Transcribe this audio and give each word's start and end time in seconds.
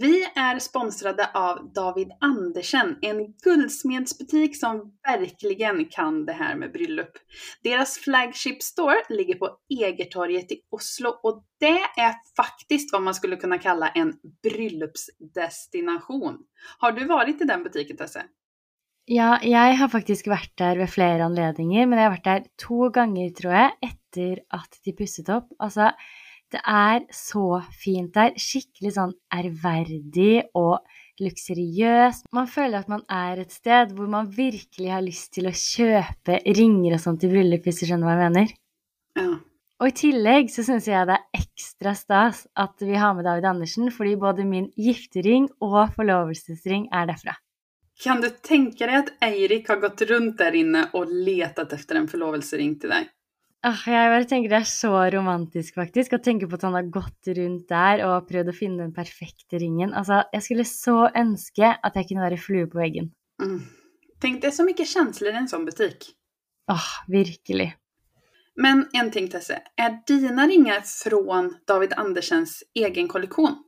Vi 0.00 0.24
är 0.34 0.58
sponsrade 0.58 1.30
av 1.34 1.72
David 1.72 2.12
Andersen, 2.20 2.96
en 3.02 3.32
guldsmedsbutik 3.44 4.60
som 4.60 4.98
verkligen 5.02 5.84
kan 5.84 6.26
det 6.26 6.32
här 6.32 6.54
med 6.56 6.72
bröllop. 6.72 7.10
Deras 7.62 7.98
flagship 7.98 8.62
store 8.62 8.96
ligger 9.08 9.34
på 9.34 9.50
Egertorget 9.82 10.52
i 10.52 10.60
Oslo 10.70 11.08
och 11.22 11.44
det 11.60 11.80
är 11.96 12.14
faktiskt 12.36 12.92
vad 12.92 13.02
man 13.02 13.14
skulle 13.14 13.36
kunna 13.36 13.58
kalla 13.58 13.88
en 13.88 14.14
bröllopsdestination. 14.42 16.38
Har 16.78 16.92
du 16.92 17.04
varit 17.04 17.40
i 17.42 17.44
den 17.44 17.62
butiken 17.62 17.96
Tesse? 17.96 18.22
Ja, 19.04 19.38
jag 19.42 19.74
har 19.74 19.88
faktiskt 19.88 20.26
varit 20.26 20.56
där 20.56 20.76
vid 20.76 20.90
flera 20.90 21.24
anledningar, 21.24 21.86
men 21.86 21.98
jag 21.98 22.04
har 22.04 22.10
varit 22.10 22.24
där 22.24 22.44
två 22.66 22.88
gånger 22.88 23.30
tror 23.30 23.52
jag, 23.52 23.70
efter 23.82 24.40
att 24.48 24.80
de 24.84 24.92
pussat 24.92 25.28
upp. 25.28 25.48
Alltså, 25.58 25.90
det 26.54 26.60
er 26.64 27.02
så 27.14 27.60
fint 27.76 28.14
der. 28.14 28.36
Skikkelig 28.40 28.94
sånn 28.96 29.14
ærverdig 29.34 30.46
og 30.56 30.78
luksuriøst. 31.20 32.28
Man 32.34 32.48
føler 32.50 32.82
at 32.82 32.92
man 32.92 33.04
er 33.10 33.42
et 33.42 33.52
sted 33.52 33.92
hvor 33.96 34.08
man 34.10 34.30
virkelig 34.32 34.92
har 34.92 35.04
lyst 35.04 35.32
til 35.36 35.50
å 35.50 35.54
kjøpe 35.54 36.40
ringer 36.46 36.96
og 36.96 37.02
sånt 37.02 37.22
til 37.24 37.34
bryllup, 37.34 37.66
hvis 37.66 37.82
du 37.82 37.88
skjønner 37.88 38.08
hva 38.08 38.16
jeg 38.16 38.24
mener. 38.24 38.54
Ja. 39.18 39.28
Og 39.78 39.92
i 39.92 39.94
tillegg 39.94 40.48
så 40.50 40.64
syns 40.66 40.88
jeg 40.90 41.06
det 41.06 41.14
er 41.14 41.38
ekstra 41.38 41.92
stas 41.94 42.46
at 42.58 42.82
vi 42.82 42.96
har 42.98 43.12
med 43.14 43.28
David 43.28 43.46
Andersen, 43.46 43.92
fordi 43.94 44.16
både 44.18 44.46
min 44.46 44.72
giftering 44.74 45.46
og 45.62 45.92
forlovelsesring 45.94 46.88
er 46.94 47.12
derfra. 47.12 47.36
Kan 48.02 48.20
du 48.20 48.30
tänka 48.30 48.86
dig 48.86 48.96
att 48.96 49.22
Eirik 49.22 49.68
har 49.68 49.76
gått 49.76 50.02
runt 50.02 50.38
där 50.38 50.54
inne 50.54 50.88
och 50.92 51.06
letat 51.12 51.72
efter 51.72 51.94
en 51.94 52.08
förlovelsering 52.08 52.78
till 52.78 52.90
dig? 52.90 53.08
Ah, 53.66 53.80
jeg 53.90 54.10
bare 54.12 54.26
tenker 54.30 54.52
det 54.52 54.60
er 54.60 54.68
så 54.70 54.92
romantisk, 55.10 55.74
faktisk, 55.80 56.12
å 56.14 56.22
tenke 56.22 56.46
på 56.46 56.54
at 56.54 56.66
han 56.68 56.76
har 56.78 56.90
gått 56.94 57.30
rundt 57.34 57.64
der 57.72 58.04
og 58.06 58.28
prøvd 58.28 58.52
å 58.52 58.54
finne 58.54 58.84
den 58.84 58.94
perfekte 58.94 59.58
ringen. 59.58 59.90
Altså, 59.98 60.20
jeg 60.32 60.44
skulle 60.46 60.66
så 60.68 61.08
ønske 61.10 61.72
at 61.74 61.98
jeg 61.98 62.06
kunne 62.10 62.22
være 62.22 62.38
flue 62.38 62.68
på 62.70 62.78
veggen. 62.78 63.10
Mm. 63.42 63.58
Tänk, 64.20 64.40
det 64.40 64.46
är 64.46 64.50
så 64.50 64.64
mycket 64.64 64.88
känslor 64.88 65.32
i 65.32 65.36
en 65.36 65.48
sån 65.48 65.64
butik. 65.64 66.06
Åh, 66.70 66.90
virkelig. 67.08 67.76
Men 68.54 68.88
en 68.92 69.10
ting 69.10 69.28
Tesse, 69.28 69.62
är 69.76 70.02
dina 70.06 70.46
ringar 70.46 70.80
från 70.80 71.54
David 71.66 71.92
Andersens 71.92 72.62
egen 72.74 73.08
kollektion? 73.08 73.64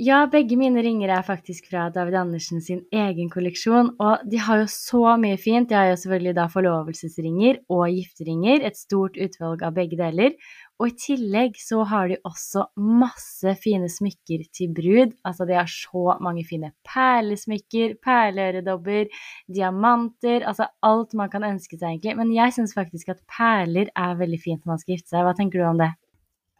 Ja, 0.00 0.22
begge 0.24 0.56
mine 0.56 0.80
ringer 0.80 1.10
er 1.12 1.24
faktisk 1.26 1.66
fra 1.68 1.82
David 1.92 2.14
Andersen 2.16 2.62
sin 2.64 2.78
egen 2.96 3.28
kolleksjon, 3.28 3.90
og 4.00 4.22
de 4.24 4.38
har 4.40 4.62
jo 4.62 4.68
så 4.72 5.02
mye 5.20 5.36
fint. 5.36 5.68
De 5.68 5.76
har 5.76 5.90
jo 5.90 5.98
selvfølgelig 6.00 6.32
da 6.38 6.46
forlovelsesringer 6.48 7.58
og 7.68 7.92
gifteringer, 7.92 8.64
et 8.64 8.78
stort 8.80 9.18
utvalg 9.20 9.60
av 9.68 9.76
begge 9.76 9.98
deler. 10.00 10.32
Og 10.80 10.88
i 10.88 10.96
tillegg 10.96 11.60
så 11.60 11.84
har 11.90 12.08
de 12.08 12.16
også 12.24 12.64
masse 12.80 13.52
fine 13.60 13.90
smykker 13.92 14.46
til 14.56 14.72
brud. 14.72 15.12
Altså 15.28 15.44
de 15.46 15.60
har 15.60 15.68
så 15.68 16.16
mange 16.24 16.46
fine 16.48 16.72
perlesmykker, 16.88 17.98
perleøredobber, 18.02 19.12
diamanter, 19.44 20.40
altså 20.48 20.70
alt 20.88 21.12
man 21.20 21.28
kan 21.30 21.44
ønske 21.52 21.76
seg 21.76 21.98
egentlig. 21.98 22.16
Men 22.16 22.32
jeg 22.32 22.56
syns 22.56 22.72
faktisk 22.80 23.12
at 23.12 23.20
perler 23.28 23.92
er 23.92 24.16
veldig 24.24 24.40
fint 24.40 24.64
når 24.64 24.72
man 24.72 24.80
skal 24.80 24.96
gifte 24.96 25.12
seg. 25.12 25.28
Hva 25.28 25.36
tenker 25.36 25.60
du 25.60 25.68
om 25.68 25.84
det? 25.84 25.92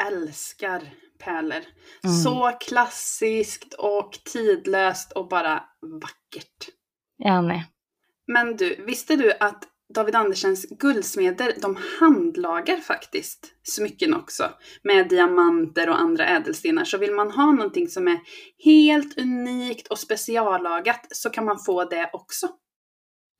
Älskar 0.04 0.84
pärlor. 1.24 1.60
Mm. 2.04 2.16
Så 2.16 2.52
klassiskt 2.60 3.74
och 3.74 4.12
tidlöst 4.32 5.12
och 5.12 5.28
bara 5.28 5.64
vackert. 6.02 6.68
Enig. 7.24 7.64
Men 8.26 8.56
du, 8.56 8.84
visste 8.86 9.16
du 9.16 9.32
att 9.40 9.64
David 9.94 10.16
Andersens 10.16 10.66
guldsmeder, 10.70 11.54
de 11.62 11.76
handlagar 12.00 12.76
faktiskt 12.76 13.54
smycken 13.62 14.14
också. 14.14 14.50
Med 14.82 15.08
diamanter 15.08 15.88
och 15.88 16.00
andra 16.00 16.26
ädelstenar. 16.26 16.84
Så 16.84 16.98
vill 16.98 17.12
man 17.12 17.30
ha 17.30 17.52
någonting 17.52 17.88
som 17.88 18.08
är 18.08 18.20
helt 18.64 19.18
unikt 19.18 19.88
och 19.88 19.98
speciallagat 19.98 21.06
så 21.10 21.30
kan 21.30 21.44
man 21.44 21.58
få 21.66 21.84
det 21.84 22.10
också. 22.12 22.48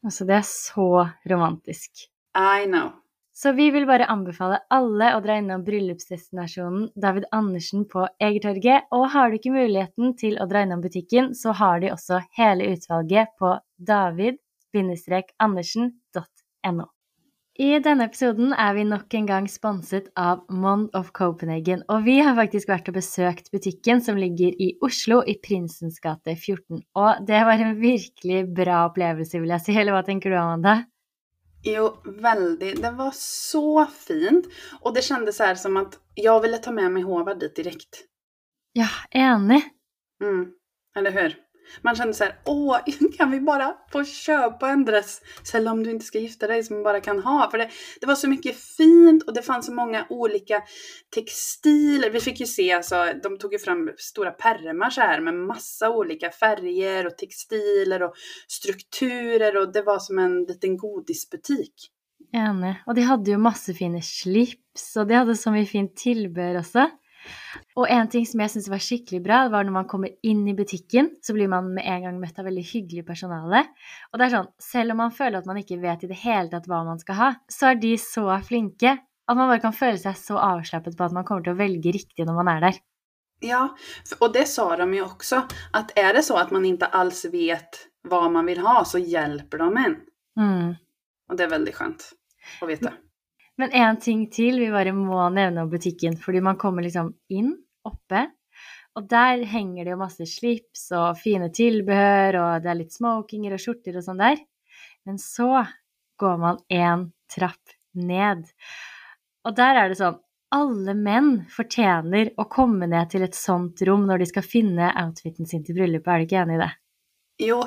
Altså, 0.04 0.24
det 0.24 0.34
er 0.34 0.42
så 0.44 1.08
romantisk. 1.30 1.90
I 2.34 2.66
know. 2.66 3.01
Så 3.32 3.56
vi 3.56 3.70
vil 3.72 3.88
bare 3.88 4.04
anbefale 4.12 4.60
alle 4.68 5.16
å 5.16 5.24
dra 5.24 5.40
innom 5.40 5.64
bryllupsdestinasjonen 5.64 6.92
David 7.00 7.24
Andersen 7.32 7.88
på 7.88 8.04
Egertorget. 8.20 8.84
Og 8.92 9.08
har 9.14 9.30
du 9.30 9.34
ikke 9.38 9.54
muligheten 9.54 10.12
til 10.20 10.36
å 10.36 10.44
dra 10.50 10.62
innom 10.66 10.82
butikken, 10.84 11.32
så 11.34 11.52
har 11.56 11.80
de 11.80 11.92
også 11.94 12.20
hele 12.36 12.64
utvalget 12.74 13.32
på 13.40 13.56
david-andersen.no. 13.88 16.86
I 17.60 17.76
denne 17.84 18.06
episoden 18.08 18.54
er 18.56 18.72
vi 18.72 18.84
nok 18.88 19.12
en 19.16 19.26
gang 19.28 19.46
sponset 19.48 20.06
av 20.16 20.40
Mond 20.48 20.94
of 20.96 21.10
Copenhagen, 21.16 21.82
og 21.92 22.06
vi 22.06 22.14
har 22.24 22.36
faktisk 22.38 22.70
vært 22.70 22.88
og 22.88 22.96
besøkt 22.96 23.50
butikken 23.52 24.00
som 24.00 24.16
ligger 24.16 24.56
i 24.56 24.70
Oslo 24.80 25.20
i 25.28 25.34
Prinsens 25.36 26.00
gate 26.00 26.32
14. 26.32 26.80
Og 26.96 27.26
det 27.28 27.42
var 27.48 27.60
en 27.60 27.76
virkelig 27.80 28.46
bra 28.56 28.86
opplevelse, 28.88 29.40
vil 29.40 29.52
jeg 29.52 29.66
si. 29.66 29.76
Eller 29.76 29.92
hva 29.92 30.00
tenker 30.06 30.32
du, 30.32 30.38
Amanda? 30.40 30.78
Jo, 31.62 31.96
väldigt. 32.04 32.82
Det 32.82 32.90
var 32.90 33.10
så 33.14 33.86
fint. 33.86 34.46
Och 34.80 34.94
det 34.94 35.02
kändes 35.02 35.36
så 35.36 35.44
här 35.44 35.54
som 35.54 35.76
att 35.76 35.98
jag 36.14 36.40
ville 36.40 36.58
ta 36.58 36.72
med 36.72 36.92
mig 36.92 37.02
Håvard 37.02 37.40
dit 37.40 37.56
direkt. 37.56 38.04
Ja, 38.72 38.88
enig. 39.10 39.62
Mm. 40.22 40.52
Eller 40.96 41.10
hur? 41.10 41.41
Man 41.82 41.96
kände 41.96 42.14
så 42.14 42.24
här, 42.24 42.38
åh, 42.44 42.78
kan 43.16 43.30
vi 43.30 43.40
bara 43.40 43.74
få 43.92 44.04
köpa 44.04 44.68
en 44.68 44.84
dress? 44.84 45.20
Sälj 45.42 45.68
om 45.68 45.84
du 45.84 45.90
inte 45.90 46.04
ska 46.04 46.18
gifta 46.18 46.46
dig 46.46 46.64
som 46.64 46.76
man 46.76 46.82
bara 46.82 47.00
kan 47.00 47.22
ha. 47.22 47.50
För 47.50 47.58
det, 47.58 47.70
det 48.00 48.06
var 48.06 48.14
så 48.14 48.28
mycket 48.28 48.56
fint 48.56 49.22
och 49.22 49.34
det 49.34 49.42
fanns 49.42 49.66
så 49.66 49.72
många 49.72 50.06
olika 50.08 50.62
textiler. 51.14 52.10
Vi 52.10 52.20
fick 52.20 52.40
ju 52.40 52.46
se, 52.46 52.72
alltså, 52.72 53.06
de 53.22 53.38
tog 53.38 53.52
ju 53.52 53.58
fram 53.58 53.90
stora 53.96 54.30
pärmar 54.30 54.90
så 54.90 55.00
här 55.00 55.20
med 55.20 55.34
massa 55.34 55.90
olika 55.90 56.30
färger 56.30 57.06
och 57.06 57.18
textiler 57.18 58.02
och 58.02 58.14
strukturer 58.48 59.56
och 59.56 59.72
det 59.72 59.82
var 59.82 59.98
som 59.98 60.18
en 60.18 60.44
liten 60.44 60.76
godisbutik. 60.76 61.74
Enig. 62.32 62.74
och 62.86 62.94
de 62.94 63.02
hade 63.02 63.30
ju 63.30 63.36
massa 63.36 63.72
fina 63.72 64.00
slips, 64.02 64.96
och 64.96 65.06
de 65.06 65.14
hade 65.14 65.36
så 65.36 65.50
mycket 65.50 65.72
fint 65.72 65.96
tillbehör 65.96 66.58
också. 66.58 66.90
Og 67.78 67.86
en 67.90 68.08
ting 68.12 68.26
som 68.28 68.42
jeg 68.42 68.52
syntes 68.52 68.70
var 68.72 68.82
skikkelig 68.82 69.22
bra, 69.24 69.38
var 69.52 69.64
når 69.64 69.76
man 69.76 69.88
kommer 69.90 70.12
inn 70.26 70.42
i 70.50 70.56
butikken, 70.56 71.12
så 71.24 71.36
blir 71.36 71.50
man 71.52 71.70
med 71.76 71.86
en 71.88 72.06
gang 72.06 72.18
møtt 72.20 72.40
av 72.40 72.48
veldig 72.48 72.64
hyggelig 72.68 73.06
personale. 73.08 73.64
Og 74.10 74.20
det 74.20 74.26
er 74.26 74.34
sånn, 74.36 74.50
selv 74.60 74.94
om 74.94 75.02
man 75.04 75.14
føler 75.14 75.40
at 75.40 75.48
man 75.48 75.60
ikke 75.62 75.80
vet 75.82 76.04
i 76.04 76.10
det 76.10 76.20
hele 76.24 76.52
tatt 76.52 76.68
hva 76.70 76.82
man 76.88 77.00
skal 77.00 77.18
ha, 77.18 77.30
så 77.50 77.72
er 77.72 77.80
de 77.82 77.94
så 78.00 78.26
flinke 78.44 78.96
at 79.32 79.38
man 79.38 79.48
bare 79.48 79.62
kan 79.62 79.76
føle 79.76 80.00
seg 80.00 80.16
så 80.18 80.38
avslappet 80.40 80.96
på 80.98 81.06
at 81.06 81.14
man 81.16 81.24
kommer 81.28 81.44
til 81.46 81.54
å 81.54 81.60
velge 81.60 81.94
riktig 81.94 82.26
når 82.26 82.40
man 82.40 82.50
er 82.56 82.66
der. 82.66 82.80
Ja, 83.42 83.76
och 84.20 84.32
det 84.32 84.48
sa 84.48 84.76
de 84.76 84.94
ju 84.94 85.02
också, 85.02 85.42
att 85.72 85.98
är 85.98 86.14
det 86.14 86.22
så 86.22 86.36
att 86.36 86.50
man 86.50 86.64
inte 86.64 86.86
alls 86.86 87.24
vet 87.24 87.88
vad 88.02 88.32
man 88.32 88.46
vill 88.46 88.58
ha 88.58 88.84
så 88.84 88.98
hjälper 88.98 89.58
de 89.58 89.76
en. 89.76 89.96
Mm. 90.36 90.74
Och 91.28 91.36
det 91.36 91.44
är 91.44 91.48
väldigt 91.48 91.74
skönt 91.74 92.12
att 92.60 92.68
veta. 92.68 92.92
Men 93.62 93.70
en 93.70 93.98
ting 93.98 94.30
till 94.30 94.60
vi 94.60 94.70
bare 94.70 94.90
må 94.92 95.28
nevne 95.30 95.62
om 95.62 95.68
butikken, 95.70 96.16
fordi 96.18 96.40
man 96.42 96.56
kommer 96.58 96.82
liksom 96.82 97.12
inn 97.30 97.52
oppe, 97.86 98.24
og 98.98 99.04
der 99.06 99.44
henger 99.46 99.84
det 99.84 99.92
jo 99.92 99.98
masse 100.00 100.26
slips 100.26 100.88
og 100.98 101.20
fine 101.20 101.46
tilbehør, 101.54 102.40
og 102.40 102.64
det 102.64 102.72
er 102.72 102.78
litt 102.80 102.96
smokinger 102.96 103.54
og 103.54 103.62
skjorter 103.62 104.00
og 104.00 104.02
sånn 104.02 104.18
der. 104.18 104.40
Men 105.06 105.20
så 105.22 105.60
går 106.18 106.40
man 106.42 106.58
en 106.74 107.04
trapp 107.30 107.76
ned, 107.94 108.42
og 109.46 109.54
der 109.60 109.78
er 109.84 109.92
det 109.92 110.00
sånn 110.00 110.18
alle 110.58 110.96
menn 110.98 111.30
fortjener 111.54 112.32
å 112.34 112.48
komme 112.50 112.90
ned 112.90 113.14
til 113.14 113.22
et 113.28 113.38
sånt 113.38 113.84
rom 113.86 114.08
når 114.10 114.24
de 114.24 114.28
skal 114.32 114.48
finne 114.56 114.90
outfiten 115.04 115.46
sin 115.46 115.62
til 115.62 115.78
bryllupet, 115.78 116.10
er 116.10 116.18
du 116.18 116.26
ikke 116.26 116.42
enig 116.42 116.58
i 116.58 116.64
det? 116.64 116.70
Jo, 117.46 117.62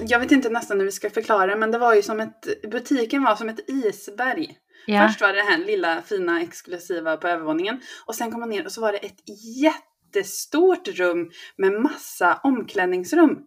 jag 0.00 0.18
vet 0.18 0.32
inte 0.32 0.50
nästan 0.50 0.78
hur 0.78 0.84
vi 0.84 0.98
ska 0.98 1.10
förklara 1.10 1.46
det, 1.46 1.56
men 1.56 1.70
det 1.70 1.78
var 1.78 1.94
ju 1.94 2.02
som 2.02 2.20
ett, 2.20 2.70
butiken 2.70 3.22
var 3.22 3.36
som 3.36 3.48
ett 3.48 3.70
isberg. 3.70 4.58
Ja, 4.86 5.08
Först 5.08 5.20
var 5.20 5.32
det 5.32 5.42
här 5.42 5.58
lilla 5.58 6.02
fina 6.02 6.42
exklusiva 6.42 7.16
på 7.16 7.28
övervåningen 7.28 7.80
och 8.06 8.14
sen 8.14 8.30
kom 8.30 8.40
man 8.40 8.48
ner 8.48 8.66
och 8.66 8.72
så 8.72 8.80
var 8.80 8.92
det 8.92 8.98
ett 8.98 9.22
jättestort 9.56 10.88
rum 10.88 11.30
med 11.56 11.72
massa 11.72 12.40
omklädningsrum. 12.42 13.46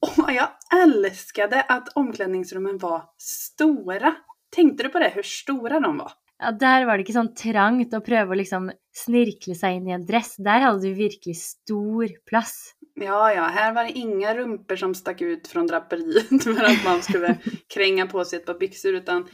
Och 0.00 0.32
jag 0.32 0.48
älskade 0.82 1.62
att 1.62 1.88
omklädningsrummen 1.88 2.78
var 2.78 3.02
stora. 3.18 4.14
Tänkte 4.50 4.82
du 4.82 4.88
på 4.88 4.98
det, 4.98 5.08
hur 5.08 5.22
stora 5.22 5.80
de 5.80 5.98
var? 5.98 6.12
Ja, 6.42 6.50
der 6.50 6.86
var 6.88 6.98
det 6.98 7.04
ikke 7.06 7.14
sånn 7.14 7.34
trangt 7.38 7.92
å 7.94 8.00
prøve 8.02 8.34
å 8.34 8.38
liksom 8.38 8.64
snirkle 8.96 9.54
seg 9.54 9.78
inn 9.78 9.90
i 9.92 9.94
en 9.94 10.06
dress. 10.06 10.34
Der 10.42 10.64
hadde 10.64 10.82
du 10.82 10.96
virkelig 10.98 11.36
stor 11.38 12.10
plass. 12.26 12.74
Ja, 12.98 13.30
ja, 13.32 13.44
här 13.46 13.72
var 13.72 13.84
det 13.84 13.98
inga 13.98 14.34
rumpor 14.34 14.76
som 14.76 14.94
stack 14.94 15.20
ut 15.20 15.48
från 15.48 15.66
draperiet 15.66 16.42
för 16.44 16.64
att 16.64 16.84
man 16.84 17.02
skulle 17.02 17.38
kränga 17.74 18.06
på 18.06 18.24
sig 18.24 18.38
ett 18.38 18.46
par 18.46 18.58
byxor 18.58 18.94
utan 18.94 19.28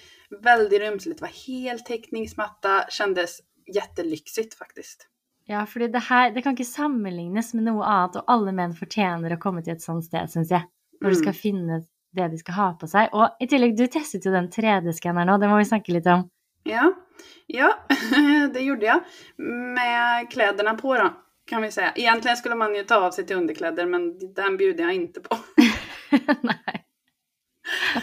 väldigt 0.45 0.81
rumsligt. 0.81 1.19
Det 1.19 1.23
var 1.23 1.47
helt 1.47 1.87
täckningsmatta, 1.87 2.85
kändes 2.91 3.39
jättelyxigt 3.75 4.55
faktiskt. 4.55 5.07
Ja, 5.45 5.67
fordi 5.67 5.89
det 5.89 5.99
her 6.09 6.31
det 6.31 6.43
kan 6.43 6.53
ikke 6.53 6.65
sammenlignes 6.65 7.55
med 7.55 7.65
noe 7.65 7.85
annet, 7.85 8.17
og 8.17 8.25
alle 8.29 8.53
menn 8.53 8.75
fortjener 8.77 9.33
å 9.33 9.39
komme 9.41 9.63
til 9.65 9.73
et 9.73 9.83
sånt 9.83 10.05
sted, 10.05 10.29
syns. 10.31 10.51
Når 11.01 11.11
de 11.11 11.17
Mm. 11.17 11.23
skal 11.23 11.33
finne 11.35 11.85
det 12.13 12.29
de 12.31 12.39
skal 12.39 12.55
ha 12.55 12.73
på 12.81 12.87
seg. 12.89 13.09
Og 13.13 13.29
i 13.41 13.47
tillegg, 13.47 13.77
du 13.77 13.87
testet 13.87 14.25
jo 14.25 14.33
den 14.33 14.49
3D-skanneren 14.49 15.27
nå, 15.27 15.39
det 15.41 15.49
må 15.49 15.57
vi 15.59 15.65
snakke 15.65 15.93
litt 15.93 16.07
om. 16.07 16.31
Ja, 16.65 16.93
ja, 17.47 17.71
det 18.53 18.61
gjorde 18.61 18.87
jag. 18.87 19.01
Med 19.39 20.31
kläderna 20.31 20.75
på 20.75 20.95
då. 20.95 21.11
kan 21.47 21.63
vi 21.63 21.71
säga. 21.71 21.93
Egentligen 21.97 22.37
skulle 22.37 22.55
man 22.55 22.75
ju 22.75 22.83
ta 22.85 22.97
av 22.97 23.11
sig 23.11 23.27
till 23.27 23.37
underkläder 23.37 23.87
men 23.87 24.19
den 24.35 24.57
bjuder 24.57 24.85
jag 24.85 24.93
inte 24.95 25.21
på. 25.21 25.37
Nej. 26.43 26.85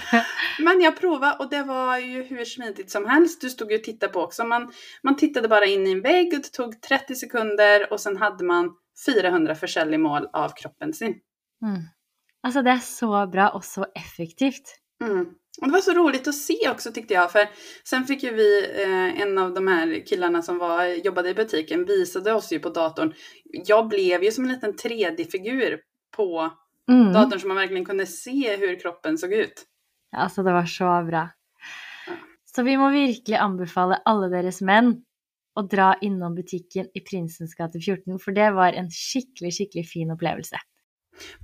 Men 0.60 0.82
jag 0.82 1.00
provade 1.00 1.38
och 1.40 1.50
det 1.50 1.64
var 1.64 1.98
ju 1.98 2.24
hur 2.24 2.46
smidigt 2.46 2.92
som 2.92 3.06
helst. 3.06 3.42
Du 3.42 3.50
stod 3.50 3.72
ju 3.72 3.78
och 3.78 3.84
tittade 3.84 4.14
på 4.14 4.22
också. 4.22 4.44
Man, 4.44 4.72
man 5.04 5.16
tittade 5.16 5.48
bara 5.48 5.66
in 5.66 5.88
i 5.88 5.92
en 5.92 6.02
vägg 6.02 6.34
och 6.34 6.40
det 6.42 6.52
tog 6.52 6.82
30 6.82 7.16
sekunder 7.16 7.94
och 7.94 8.00
sen 8.00 8.18
hade 8.18 8.44
man 8.44 8.72
400 9.06 9.56
försäljningsmål 9.56 10.28
av 10.34 10.50
kroppen 10.50 10.94
sin. 10.94 11.16
Mm. 11.66 11.82
Alltså 12.44 12.62
det 12.62 12.70
är 12.72 12.78
så 12.78 13.28
bra 13.28 13.50
och 13.50 13.66
så 13.66 13.86
effektivt. 13.96 14.80
Mm. 15.04 15.26
Och 15.62 15.68
det 15.68 15.74
var 15.74 15.82
så 15.82 15.94
roligt 15.94 16.28
att 16.28 16.36
se 16.36 16.70
också 16.70 16.92
tyckte 16.92 17.14
jag. 17.14 17.32
För 17.32 17.48
sen 17.84 18.06
fick 18.06 18.24
ju 18.24 18.34
vi, 18.34 18.82
eh, 18.84 19.22
en 19.22 19.38
av 19.38 19.54
de 19.54 19.68
här 19.68 20.06
killarna 20.06 20.42
som 20.42 20.58
var, 20.58 20.86
jobbade 20.86 21.30
i 21.30 21.34
butiken, 21.34 21.86
visade 21.86 22.34
oss 22.34 22.52
ju 22.52 22.60
på 22.60 22.70
datorn. 22.70 23.14
Jag 23.44 23.88
blev 23.88 24.24
ju 24.24 24.32
som 24.32 24.46
en 24.46 24.52
liten 24.52 24.74
3D-figur 24.74 25.80
på 26.16 26.52
Mm. 26.90 27.14
datorn 27.14 27.40
så 27.40 27.48
man 27.48 27.58
verkligen 27.58 27.86
kunde 27.86 28.06
se 28.06 28.56
hur 28.58 28.80
kroppen 28.80 29.18
såg 29.18 29.34
ut. 29.34 29.66
Altså, 30.16 30.44
det 30.44 30.54
var 30.54 30.66
så 30.66 30.92
bra. 31.08 31.28
Så 32.56 32.64
vi 32.64 32.78
må 32.78 32.90
virkelig 32.94 33.38
anbefale 33.38 34.00
alle 34.08 34.30
deres 34.32 34.62
menn 34.64 34.94
å 35.56 35.64
dra 35.72 35.94
innom 36.04 36.36
butikken 36.36 36.88
i 36.96 37.02
Prinsens 37.04 37.56
gate 37.56 37.80
14, 37.80 38.16
for 38.20 38.36
det 38.36 38.48
var 38.56 38.76
en 38.80 38.88
skikkelig, 38.92 39.52
skikkelig 39.58 39.86
fin 39.88 40.14
opplevelse. 40.16 40.60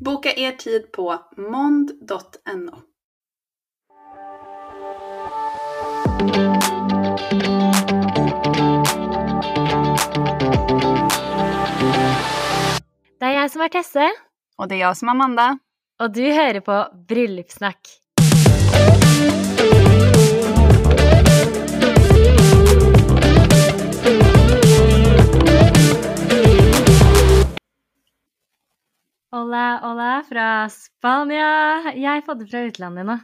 Boka 0.04 0.32
er 0.36 0.56
tid 0.60 0.88
på 0.96 1.12
mond.no. 1.40 2.84
Det 13.22 13.28
er 13.28 13.36
jeg 13.38 13.52
som 13.54 13.62
er 13.62 13.70
Tesse, 13.70 14.08
Och 14.58 14.68
det 14.68 14.76
är 14.76 14.80
jag 14.80 14.98
som 14.98 15.08
är 15.08 15.12
Amanda. 15.12 15.58
og 16.02 16.14
du 16.14 16.24
hører 16.34 16.64
på 16.66 16.78
Bryllupssnakk. 17.08 18.01
Hola 29.80 30.24
fra 30.30 30.70
Spania. 30.70 31.92
Jeg 31.96 32.26
podder 32.26 32.48
fra 32.48 32.60
utlandet 32.68 33.06
nå. 33.06 33.18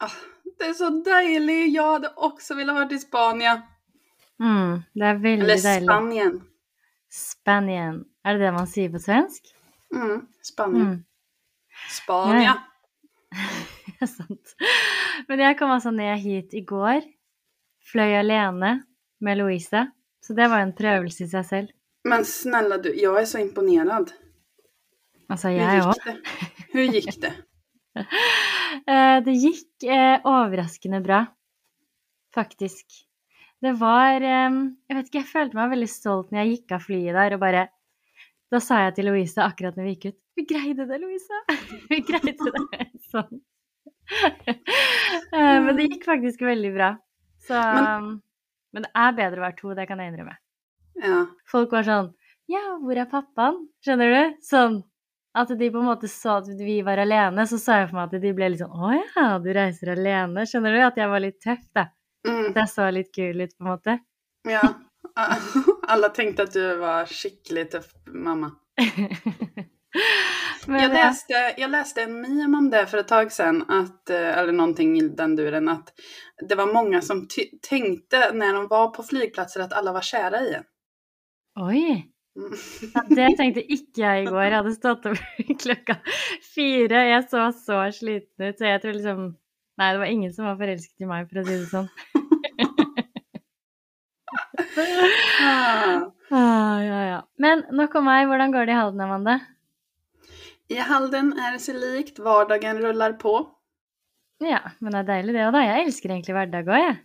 Ah, 0.00 0.14
det 0.58 0.64
är 0.64 0.72
så 0.72 0.90
dejligt. 0.90 1.74
Jag 1.74 1.92
hade 1.92 2.12
också 2.16 2.54
velat 2.54 2.76
vara 2.76 2.90
i 2.90 2.98
Spanien. 2.98 3.60
Mm, 4.40 4.82
det 4.94 5.04
er 5.06 5.14
veldig 5.14 5.44
Eller 5.44 5.62
deilig. 5.62 5.88
Spanien. 5.88 6.40
Spanien. 7.10 8.04
Er 8.24 8.34
det 8.34 8.44
det 8.46 8.52
man 8.52 8.66
sier 8.66 8.90
på 8.92 8.98
svensk? 9.02 9.50
Mm, 9.94 10.26
Spanien. 10.42 10.86
Mm. 10.86 11.04
Spania. 11.90 12.54
Det 13.86 13.96
er 14.02 14.06
sant. 14.18 14.54
Men 15.28 15.40
jeg 15.40 15.58
kom 15.58 15.70
altså 15.74 15.90
ned 15.90 16.18
hit 16.22 16.54
i 16.54 16.60
går. 16.64 17.02
Fløy 17.92 18.14
alene 18.20 18.82
med 19.20 19.38
Louise. 19.40 19.86
Så 20.22 20.34
det 20.34 20.48
var 20.50 20.60
en 20.60 20.74
prøvelse 20.76 21.24
i 21.24 21.28
seg 21.32 21.46
selv. 21.46 21.68
Men 22.04 22.24
snälla 22.24 22.78
du, 22.78 22.94
jag 22.94 23.20
är 23.20 23.24
så 23.24 23.38
imponerad. 23.38 24.12
Altså, 25.28 25.48
Hur 25.52 25.58
jeg 25.58 25.82
òg. 25.82 25.92
gick 25.92 26.04
det? 26.04 26.16
Hur 26.72 26.92
gick 26.96 27.20
det? 27.26 27.34
Eh, 28.88 29.18
det 29.24 29.32
gikk 29.40 29.84
eh, 29.90 30.20
overraskende 30.28 31.00
bra, 31.02 31.22
faktisk. 32.36 32.84
Det 33.64 33.72
var 33.80 34.20
eh, 34.22 34.58
Jeg 34.86 34.94
vet 34.98 35.08
ikke, 35.08 35.18
jeg 35.22 35.26
følte 35.32 35.56
meg 35.58 35.72
veldig 35.72 35.88
stolt 35.90 36.30
når 36.30 36.38
jeg 36.44 36.50
gikk 36.52 36.74
av 36.76 36.84
flyet 36.84 37.16
der 37.16 37.34
og 37.34 37.40
bare 37.42 37.62
Da 38.52 38.60
sa 38.62 38.78
jeg 38.84 38.94
til 38.98 39.08
Louise 39.10 39.40
akkurat 39.42 39.74
når 39.76 39.88
vi 39.88 39.94
gikk 39.96 40.06
ut 40.12 40.18
Vi 40.38 40.44
greide 40.52 40.86
det, 40.86 41.00
Louise! 41.02 41.40
Vi 41.90 41.98
greide 42.06 42.36
det! 42.38 42.86
Sånn. 43.10 43.40
Eh, 44.46 45.58
men 45.64 45.72
det 45.76 45.88
gikk 45.88 46.06
faktisk 46.08 46.44
veldig 46.46 46.70
bra. 46.76 46.92
Så 47.48 47.56
Men- 47.58 48.20
Men 48.72 48.84
det 48.84 48.90
er 48.94 49.12
bedre 49.16 49.40
å 49.40 49.46
være 49.48 49.56
to, 49.58 49.74
det 49.74 49.88
kan 49.88 49.98
jeg 49.98 50.12
innrømme. 50.12 50.36
Ja. 51.02 51.24
Folk 51.50 51.72
var 51.72 51.82
sånn 51.88 52.12
Ja, 52.52 52.76
hvor 52.84 52.96
er 53.00 53.06
pappaen? 53.10 53.64
Skjønner 53.84 54.12
du? 54.14 54.36
Sånn 54.44 54.82
at 55.42 55.52
de 55.58 55.70
på 55.70 55.78
en 55.80 55.88
måte 55.88 56.08
så 56.10 56.38
at 56.40 56.48
vi 56.58 56.80
var 56.86 56.98
alene, 57.02 57.44
så 57.46 57.58
sa 57.60 57.78
jeg 57.80 57.88
for 57.90 57.98
meg 58.00 58.14
at 58.14 58.22
de 58.22 58.32
ble 58.36 58.48
litt 58.52 58.60
sånn 58.62 58.74
Å 58.74 58.90
ja, 58.96 59.28
du 59.42 59.48
reiser 59.54 59.92
alene. 59.94 60.44
Skjønner 60.48 60.74
du? 60.76 60.80
At 60.86 60.98
jeg 61.00 61.08
var 61.12 61.22
litt 61.24 61.38
tøff, 61.44 61.64
da. 61.76 61.86
Mm, 62.28 62.50
At 62.50 62.56
jeg 62.62 62.68
så 62.74 62.88
litt 62.94 63.10
kul 63.14 63.40
ut, 63.44 63.56
på 63.56 63.64
en 63.64 63.70
måte. 63.72 63.98
ja. 64.50 64.62
Alla 65.88 66.08
tänkte 66.08 66.42
att 66.42 66.52
du 66.52 66.76
var 66.76 67.06
skickligt 67.06 67.72
tuff 67.72 67.86
mamma. 68.06 68.50
Men 70.66 70.80
Jag 70.82 70.90
ja. 70.90 70.94
läste, 70.94 71.32
jag 71.56 71.70
läste 71.70 72.02
en 72.02 72.20
meme 72.20 72.58
om 72.58 72.70
det 72.70 72.86
för 72.86 72.98
ett 72.98 73.08
tag 73.08 73.32
sedan, 73.32 73.64
att, 73.70 74.10
eh, 74.10 74.38
eller 74.38 74.52
någonting 74.52 74.98
i 74.98 75.08
den 75.08 75.36
duren, 75.36 75.68
att 75.68 75.92
det 76.48 76.54
var 76.54 76.66
många 76.74 77.00
som 77.02 77.26
tänkte 77.68 78.32
när 78.32 78.52
de 78.54 78.68
var 78.68 78.90
på 78.90 79.02
flygplatser 79.02 79.60
att 79.60 79.72
alla 79.72 79.92
var 79.92 80.00
kära 80.00 80.40
i 80.40 80.54
en. 80.54 80.64
Det 83.08 83.28
tenkte 83.38 83.64
ikke 83.64 84.02
jeg 84.02 84.24
i 84.24 84.28
går. 84.28 84.44
Jeg 84.46 84.56
hadde 84.60 84.74
stått 84.76 85.08
opp 85.10 85.18
klokka 85.64 85.98
fire. 86.46 87.02
Jeg 87.10 87.26
så 87.30 87.48
så 87.56 87.80
sliten 87.94 88.48
ut, 88.48 88.58
så 88.58 88.72
jeg 88.72 88.82
tror 88.84 88.98
liksom 88.98 89.28
Nei, 89.78 89.92
det 89.94 90.00
var 90.02 90.10
ingen 90.10 90.32
som 90.34 90.48
var 90.48 90.56
forelsket 90.58 91.04
i 91.04 91.06
meg, 91.06 91.28
for 91.30 91.38
å 91.38 91.44
si 91.46 91.54
det 91.54 91.68
sånn. 91.70 91.90
Ah. 96.28 96.80
Ja, 96.82 97.00
ja. 97.06 97.20
Men 97.40 97.62
nok 97.72 97.94
om 97.98 98.04
meg. 98.04 98.26
Hvordan 98.28 98.52
går 98.52 98.66
det 98.68 98.74
i 98.74 98.78
Halden, 98.78 99.00
Amanda? 99.00 99.38
I 100.68 100.76
Halden 100.84 101.32
är 101.38 101.52
det 101.52 101.58
sig 101.64 101.74
likt, 101.78 102.18
vardagen 102.18 102.78
rullar 102.82 103.12
på. 103.12 103.32
Ja, 104.44 104.60
men 104.78 104.92
det 104.92 104.98
er 105.00 105.08
deilig 105.08 105.34
det 105.34 105.46
òg, 105.46 105.54
da. 105.56 105.62
Jeg 105.64 105.86
elsker 105.86 106.12
egentlig 106.12 106.36
hverdag 106.36 106.68
òg, 106.68 106.82
jeg. 106.82 106.98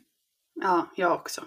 Ja, 0.61 0.75
jag 0.99 1.13
också. 1.15 1.45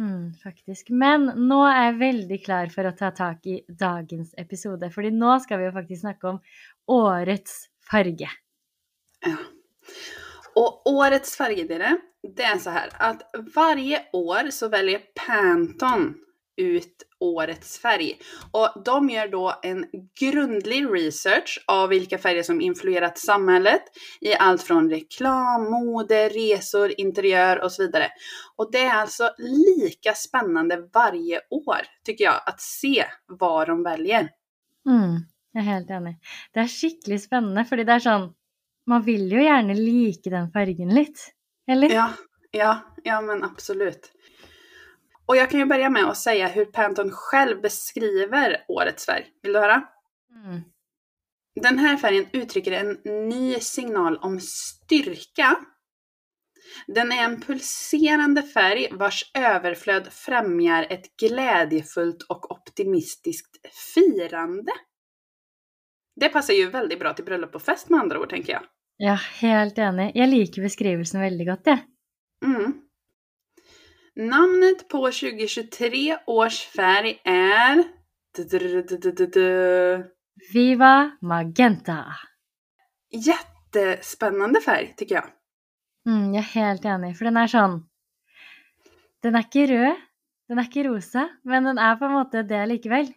Mm, 0.00 0.32
faktisk. 0.42 0.90
Men 0.90 1.26
nå 1.48 1.58
er 1.68 1.90
jeg 1.90 1.98
veldig 2.00 2.38
klar 2.44 2.70
for 2.72 2.88
å 2.88 2.94
ta 2.96 3.10
tak 3.16 3.46
i 3.46 3.58
dagens 3.68 4.32
episode. 4.40 4.88
Fordi 4.94 5.12
nå 5.14 5.36
skal 5.44 5.60
vi 5.60 5.68
jo 5.68 5.74
faktisk 5.74 6.04
snakke 6.06 6.32
om 6.32 6.40
årets 6.92 7.66
farge. 7.90 8.30
Ja. 9.26 9.36
Och 10.54 10.86
årets 10.86 11.36
färger, 11.36 11.96
det 12.36 12.42
är 12.42 12.58
så 12.58 12.70
här 12.70 12.88
att 12.92 13.22
varje 13.54 14.02
år 14.12 14.50
så 14.50 14.68
väljer 14.68 15.00
Pantone 15.26 16.14
ut 16.56 17.02
årets 17.20 17.78
färg. 17.78 18.18
Och 18.50 18.82
de 18.84 19.10
gör 19.10 19.28
då 19.28 19.54
en 19.62 19.86
grundlig 20.20 20.86
research 20.90 21.64
av 21.66 21.88
vilka 21.88 22.18
färger 22.18 22.42
som 22.42 22.60
influerat 22.60 23.18
samhället 23.18 23.82
i 24.20 24.34
allt 24.34 24.62
från 24.62 24.90
reklam, 24.90 25.70
mode, 25.70 26.28
resor, 26.28 26.92
interiör 27.00 27.64
och 27.64 27.72
så 27.72 27.82
vidare. 27.82 28.08
Och 28.56 28.72
det 28.72 28.84
är 28.84 28.94
alltså 28.94 29.30
lika 29.38 30.14
spännande 30.14 30.88
varje 30.92 31.40
år, 31.50 31.80
tycker 32.04 32.24
jag, 32.24 32.40
att 32.46 32.60
se 32.60 33.04
vad 33.26 33.68
de 33.68 33.82
väljer. 33.82 34.28
Mm, 34.88 35.18
jeg 35.54 35.62
er 35.62 35.68
helt 35.68 35.90
enig. 35.94 36.16
Det 36.50 36.64
er 36.64 36.70
skikkelig 36.70 37.20
spennende, 37.22 37.62
fordi 37.68 37.84
det 37.86 37.98
er 37.98 38.02
sånn 38.06 38.30
Man 38.90 39.04
vil 39.06 39.28
jo 39.30 39.38
gjerne 39.38 39.76
like 39.78 40.30
den 40.30 40.48
fargen 40.50 40.88
litt. 40.90 41.20
Eller? 41.70 41.92
Ja, 41.94 42.08
ja, 42.50 42.72
ja 43.04 43.20
men 43.22 43.44
absolut. 43.46 44.08
Och 45.26 45.36
jag 45.36 45.50
kan 45.50 45.60
ju 45.60 45.66
börja 45.66 45.90
med 45.90 46.04
att 46.04 46.16
säga 46.16 46.48
hur 46.48 46.64
Pantone 46.64 47.10
själv 47.12 47.60
beskriver 47.60 48.64
årets 48.68 49.06
färg. 49.06 49.26
Vill 49.42 49.52
du 49.52 49.58
höra? 49.58 49.82
Mm. 50.44 50.60
Den 51.60 51.78
här 51.78 51.96
färgen 51.96 52.26
uttrycker 52.32 52.72
en 52.72 52.98
ny 53.28 53.54
signal 53.54 54.16
om 54.16 54.40
styrka. 54.40 55.56
Den 56.86 57.12
är 57.12 57.24
en 57.24 57.40
pulserande 57.40 58.42
färg 58.42 58.88
vars 58.92 59.30
överflöd 59.38 60.08
främjar 60.12 60.86
ett 60.90 61.16
glädjefullt 61.16 62.22
och 62.22 62.50
optimistiskt 62.50 63.56
firande. 63.94 64.72
Det 66.20 66.28
passar 66.28 66.54
ju 66.54 66.70
väldigt 66.70 66.98
bra 66.98 67.12
till 67.12 67.24
bröllop 67.24 67.54
och 67.54 67.62
fest 67.62 67.88
med 67.88 68.00
andra 68.00 68.20
ord, 68.20 68.30
tänker 68.30 68.52
jag. 68.52 68.62
Ja, 68.96 69.18
helt 69.40 69.78
enig. 69.78 70.12
Jeg 70.14 70.28
liker 70.28 70.62
beskrivelsen 70.62 71.20
veldig 71.20 71.46
godt, 71.48 71.66
jeg. 71.66 71.78
Mm. 72.44 72.81
Namnet 74.16 74.88
på 74.88 74.98
2023 74.98 76.18
års 76.26 76.66
färg 76.66 77.20
är... 77.24 77.84
Viva 80.52 81.10
Magenta. 81.20 82.04
Jättespännande 83.10 84.60
färg, 84.60 84.94
tycker 84.96 85.14
jag. 85.14 85.24
Mm, 86.08 86.34
jeg 86.34 86.42
er 86.42 86.48
helt 86.54 86.84
enig, 86.84 87.12
for 87.18 87.28
den 87.28 87.36
er 87.38 87.46
sånn 87.50 87.74
Den 89.22 89.36
er 89.38 89.44
ikke 89.46 89.66
rød, 89.70 90.00
den 90.50 90.58
er 90.58 90.66
ikke 90.66 90.82
rosa, 90.88 91.28
men 91.46 91.68
den 91.68 91.78
er 91.78 91.94
på 92.00 92.08
en 92.08 92.16
måte 92.16 92.42
det 92.42 92.62
likevel. 92.66 93.12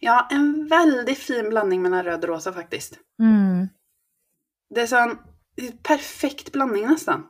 Ja, 0.00 0.26
en 0.32 0.66
väldigt 0.70 1.18
fin 1.18 1.50
blandning 1.50 1.82
mellan 1.82 2.02
röd 2.04 2.24
och 2.24 2.30
rosa 2.30 2.52
faktiskt. 2.52 2.98
Mm, 3.22 3.68
Det 4.74 4.80
är 4.80 4.86
sån 4.86 5.18
är 5.56 5.72
perfekt 5.82 6.52
blandning 6.52 6.86
nästan. 6.86 7.28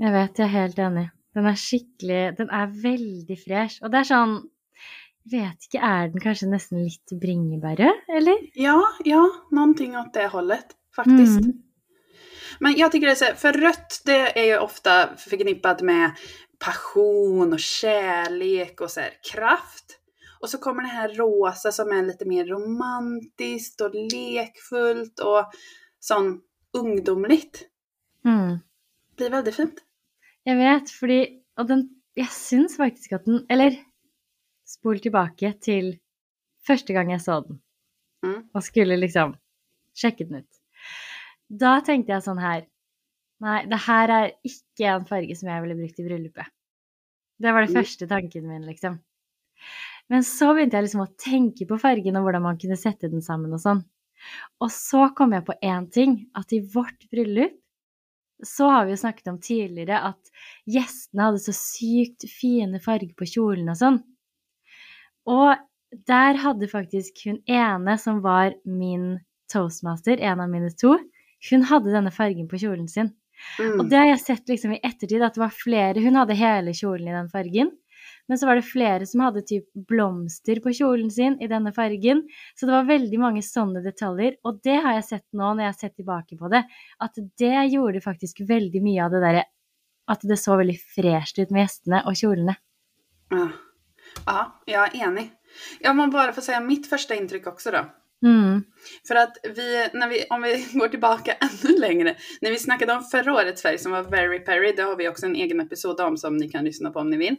jeg 0.00 0.12
vet, 0.12 0.38
jeg 0.38 0.44
er 0.44 0.52
helt 0.52 0.78
enig. 0.78 1.08
Den 1.36 1.46
er 1.46 1.58
skikkelig 1.60 2.22
Den 2.38 2.50
er 2.50 2.70
veldig 2.82 3.36
fresh. 3.44 3.82
Og 3.82 3.92
det 3.92 4.00
er 4.00 4.08
sånn 4.08 4.38
vet 5.30 5.64
inte, 5.64 5.78
är 5.78 6.08
den 6.08 6.20
kanske 6.20 6.46
nästan 6.46 6.84
lite 6.84 7.14
bringebärre, 7.20 7.92
eller? 8.08 8.38
Ja, 8.54 8.82
ja, 9.04 9.30
någonting 9.50 9.96
åt 9.96 10.14
det 10.14 10.26
hållet 10.26 10.66
faktiskt. 10.96 11.40
Mm. 11.40 11.62
Men 12.60 12.76
jag 12.76 12.92
tycker 12.92 13.06
det 13.06 13.12
är 13.12 13.16
så 13.16 13.24
här, 13.24 13.34
för 13.34 13.52
rött 13.52 14.02
det 14.04 14.38
är 14.38 14.44
ju 14.44 14.58
ofta 14.58 15.16
förknippat 15.16 15.82
med 15.82 16.10
passion 16.58 17.52
och 17.52 17.60
kärlek 17.60 18.80
och 18.80 18.90
så 18.90 19.00
här, 19.00 19.10
kraft. 19.32 19.84
Och 20.40 20.48
så 20.48 20.58
kommer 20.58 20.82
det 20.82 20.88
här 20.88 21.08
rosa 21.08 21.72
som 21.72 21.92
är 21.92 22.02
lite 22.02 22.24
mer 22.24 22.44
romantiskt 22.44 23.80
och 23.80 23.94
lekfullt 23.94 25.20
och 25.20 25.52
sån 26.00 26.40
ungdomligt. 26.72 27.62
Mm. 28.24 28.48
Det 28.48 29.16
blir 29.16 29.30
väldigt 29.30 29.54
fint. 29.54 29.74
Jag 30.48 30.56
vet, 30.56 30.90
fordi, 30.90 31.42
och 31.56 31.66
den, 31.66 31.88
jag 32.14 32.28
syns 32.30 32.76
faktiskt 32.76 33.12
att 33.12 33.24
den, 33.24 33.46
eller 33.48 33.76
spol 34.64 34.98
tillbaka 35.00 35.52
till 35.60 35.98
första 36.66 36.92
gången 36.92 37.10
jag 37.10 37.22
såg 37.22 37.48
den 37.48 37.60
Mm. 38.26 38.48
och 38.52 38.64
skulle 38.64 38.96
liksom 38.96 39.36
checka 39.94 40.24
den 40.24 40.34
ut. 40.34 40.50
Då 41.48 41.80
tänkte 41.80 42.12
jag 42.12 42.22
sån 42.24 42.38
här, 42.38 42.66
nej, 43.40 43.66
det 43.66 43.76
här 43.76 44.08
är 44.08 44.32
inte 44.42 44.84
en 44.84 45.04
färg 45.04 45.36
som 45.36 45.48
jag 45.48 45.62
ville 45.62 45.74
brukt 45.74 45.98
i 45.98 46.04
bröllopet. 46.04 46.46
Det 47.38 47.52
var 47.52 47.60
det 47.60 47.68
Mm. 47.68 47.84
första 47.84 48.06
tanken 48.06 48.48
min 48.48 48.66
liksom. 48.66 48.98
Men 50.06 50.24
så 50.24 50.46
började 50.46 50.76
jag 50.76 50.82
liksom 50.82 51.00
att 51.00 51.18
tänka 51.18 51.66
på 51.66 51.78
färgen 51.78 52.16
och 52.16 52.32
hur 52.32 52.40
man 52.40 52.58
kunde 52.58 52.76
sätta 52.76 53.08
den 53.08 53.22
samman 53.22 53.52
och 53.52 53.60
sånt. 53.60 53.86
Och 54.58 54.72
så 54.72 55.08
kom 55.08 55.32
jag 55.32 55.46
på 55.46 55.54
en 55.60 55.90
ting, 55.90 56.30
att 56.34 56.52
i 56.52 56.60
vårt 56.74 57.10
bröllop 57.10 57.52
så 58.42 58.68
har 58.68 58.84
vi 58.84 58.90
ju 58.90 58.96
snackat 58.96 59.26
om 59.26 59.40
tidigare 59.40 60.00
att 60.00 60.22
gästerna 60.66 61.22
hade 61.22 61.38
så 61.38 61.52
sykt 61.52 62.30
fina 62.40 62.80
färger 62.80 63.14
på 63.14 63.24
kjolen 63.24 63.68
och 63.68 63.78
sånt. 63.78 64.06
Och 65.24 65.54
där 66.06 66.34
hade 66.34 66.68
faktiskt 66.68 67.24
hon 67.24 67.42
ene 67.46 67.98
som 67.98 68.20
var 68.20 68.54
min 68.64 69.20
toastmaster, 69.52 70.18
en 70.20 70.40
av 70.40 70.50
mina 70.50 70.70
två, 70.70 70.98
hon 71.50 71.62
hade 71.62 71.92
denna 71.92 72.10
färgen 72.10 72.48
på 72.48 72.58
kjolen 72.58 72.88
sin. 72.88 73.10
Mm. 73.58 73.80
Och 73.80 73.86
det 73.88 73.96
har 73.96 74.06
jag 74.06 74.20
sett 74.20 74.48
liksom 74.48 74.72
i 74.72 74.80
eftertid 74.82 75.22
att 75.22 75.34
det 75.34 75.40
var 75.40 75.52
flera, 75.54 76.00
hon 76.00 76.14
hade 76.14 76.34
hela 76.34 76.72
kjolen 76.72 77.08
i 77.08 77.12
den 77.12 77.28
färgen. 77.28 77.70
Men 78.28 78.38
så 78.38 78.46
var 78.46 78.56
det 78.56 78.62
flera 78.62 79.06
som 79.06 79.20
hade 79.20 79.42
typ 79.42 79.64
blomster 79.72 80.60
på 80.60 80.72
kjolen 80.72 81.10
sin 81.10 81.40
i 81.40 81.48
denna 81.48 81.72
färgen. 81.72 82.28
Så 82.54 82.66
det 82.66 82.72
var 82.72 82.84
väldigt 82.84 83.20
många 83.20 83.42
sådana 83.42 83.80
detaljer. 83.80 84.36
Och 84.42 84.60
det 84.62 84.74
har 84.74 84.94
jag 84.94 85.04
sett 85.04 85.26
nu 85.32 85.54
när 85.54 85.64
jag 85.64 85.76
sett 85.76 85.96
tillbaka 85.96 86.36
på 86.36 86.48
det. 86.48 86.64
Att 86.98 87.14
det 87.38 87.64
gjorde 87.64 88.00
faktiskt 88.00 88.40
väldigt 88.40 88.82
mycket 88.82 89.04
av 89.04 89.10
det 89.10 89.20
där. 89.20 89.44
Att 90.06 90.20
det 90.22 90.36
såg 90.36 90.58
väldigt 90.58 90.82
fräscht 90.82 91.38
ut 91.38 91.50
med 91.50 91.60
gästerna 91.60 92.02
och 92.06 92.16
kjolarna. 92.16 92.54
Ja. 93.30 93.48
ja, 94.26 94.62
jag 94.66 94.94
är 94.94 95.08
enig. 95.08 95.30
Jag 95.80 95.96
må 95.96 96.06
bara 96.06 96.32
få 96.32 96.40
säga 96.40 96.60
mitt 96.60 96.88
första 96.88 97.14
intryck 97.14 97.46
också 97.46 97.70
då. 97.70 97.86
Mm. 98.22 98.64
För 99.08 99.14
att 99.14 99.36
vi, 99.56 99.88
när 99.92 100.08
vi, 100.08 100.24
om 100.30 100.42
vi 100.42 100.66
går 100.78 100.88
tillbaka 100.88 101.32
ännu 101.40 101.78
längre, 101.78 102.16
när 102.40 102.50
vi 102.50 102.58
snackade 102.58 102.92
om 102.92 103.02
förra 103.02 103.34
årets 103.34 103.62
färg 103.62 103.78
som 103.78 103.92
var 103.92 104.02
Very 104.02 104.38
Perry, 104.38 104.72
det 104.76 104.82
har 104.82 104.96
vi 104.96 105.08
också 105.08 105.26
en 105.26 105.36
egen 105.36 105.60
episod 105.60 106.00
om 106.00 106.16
som 106.16 106.36
ni 106.36 106.48
kan 106.48 106.64
lyssna 106.64 106.90
på 106.90 107.00
om 107.00 107.10
ni 107.10 107.16
vill. 107.16 107.36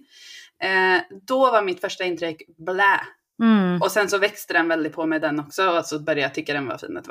Eh, 0.64 1.02
då 1.28 1.52
var 1.52 1.62
mitt 1.62 1.82
första 1.82 2.04
intryck 2.04 2.42
blä. 2.58 3.00
Mm. 3.42 3.82
Och 3.82 3.92
sen 3.92 4.10
så 4.10 4.18
växte 4.18 4.54
den 4.54 4.68
väldigt 4.68 4.94
på 4.94 5.06
med 5.06 5.22
den 5.22 5.40
också 5.40 5.70
och 5.70 5.86
så 5.86 6.00
började 6.00 6.22
jag 6.22 6.34
tycka 6.34 6.54
den 6.54 6.68
var 6.68 6.78
fin 6.78 6.98
ett. 6.98 7.08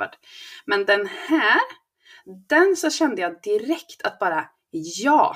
Men 0.65 0.85
den 0.85 1.07
här, 1.07 1.59
den 2.49 2.75
så 2.75 2.89
kände 2.89 3.21
jag 3.21 3.41
direkt 3.41 4.01
att 4.03 4.19
bara 4.19 4.45
ja. 4.71 5.35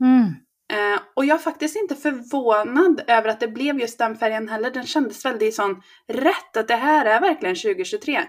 Mm. 0.00 0.34
Eh, 0.72 1.00
och 1.14 1.24
jag 1.24 1.34
är 1.34 1.42
faktiskt 1.42 1.76
inte 1.76 1.94
förvånad 1.96 3.02
över 3.06 3.28
att 3.28 3.40
det 3.40 3.48
blev 3.48 3.80
just 3.80 3.98
den 3.98 4.16
färgen 4.16 4.48
heller. 4.48 4.70
Den 4.70 4.86
kändes 4.86 5.24
väldigt 5.24 5.54
sån 5.54 5.82
rätt, 6.08 6.56
att 6.56 6.68
det 6.68 6.76
här 6.76 7.06
är 7.06 7.20
verkligen 7.20 7.56
2023. 7.56 8.20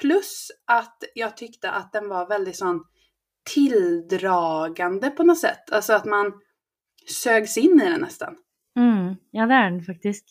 Plus 0.00 0.50
att 0.66 1.04
jag 1.14 1.36
tyckte 1.36 1.70
att 1.70 1.92
den 1.92 2.08
var 2.08 2.28
väldigt 2.28 2.56
sån 2.56 2.84
tilldragande 3.54 5.10
på 5.10 5.22
något 5.22 5.38
sätt. 5.38 5.70
Alltså 5.72 5.92
att 5.92 6.04
man 6.04 6.32
sögs 7.08 7.56
in 7.58 7.80
i 7.80 7.84
den 7.90 8.00
nästan. 8.00 8.36
Mm. 8.78 9.16
Ja, 9.30 9.46
det 9.46 9.54
är 9.54 9.70
den 9.70 9.82
faktiskt. 9.84 10.24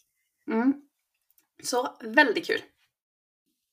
Mm. 0.47 0.73
Så 1.63 1.97
väldigt 2.01 2.47
kul. 2.47 2.59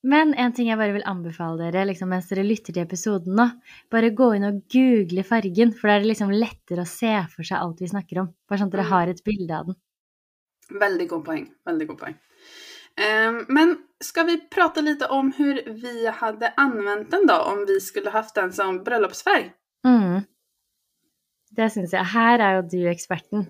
Men 0.03 0.35
en 0.35 0.53
ting 0.53 0.69
jag 0.69 0.79
bara 0.79 0.93
vill 0.93 1.03
anbefale 1.05 1.63
dere 1.71 1.85
liksom, 1.85 2.09
mens 2.09 2.29
dere 2.29 2.43
lytter 2.43 2.73
til 2.73 2.83
episoden 2.83 3.35
nå, 3.37 3.45
bare 3.93 4.11
gå 4.17 4.31
inn 4.37 4.47
og 4.49 4.63
google 4.73 5.25
fargen, 5.29 5.75
for 5.77 5.89
da 5.91 5.97
er 5.99 6.01
det 6.07 6.09
liksom 6.15 6.31
lettere 6.33 6.87
å 6.87 6.89
se 6.89 7.11
for 7.35 7.45
seg 7.45 7.59
alt 7.61 7.83
vi 7.85 7.89
snakker 7.91 8.23
om. 8.23 8.31
Bare 8.49 8.59
sånn 8.63 8.71
at 8.73 8.77
dere 8.79 8.87
Mm. 8.87 8.93
har 8.93 9.09
et 9.13 9.25
bilde 9.25 9.59
av 9.59 9.67
den. 9.67 9.77
Väldigt 10.81 11.09
god 11.11 11.25
poäng. 11.25 11.51
Väldigt 11.67 11.89
god 11.89 11.99
poäng. 11.99 12.15
Ehm, 12.97 13.45
men 13.49 13.77
ska 14.01 14.23
vi 14.23 14.41
prata 14.49 14.81
lite 14.81 15.07
om 15.07 15.33
hur 15.33 15.63
vi 15.83 16.07
hade 16.07 16.53
använt 16.57 17.11
den 17.11 17.27
då, 17.27 17.35
om 17.37 17.65
vi 17.69 17.81
skulle 17.81 18.11
haft 18.11 18.35
den 18.35 18.53
som 18.53 18.85
bröllopsfärg? 18.85 19.53
Mm. 19.85 20.21
Det 21.57 21.71
syns 21.75 21.95
jeg. 21.97 22.07
Her 22.13 22.43
er 22.45 22.59
jo 22.59 22.69
du 22.71 22.79
eksperten. 22.91 23.49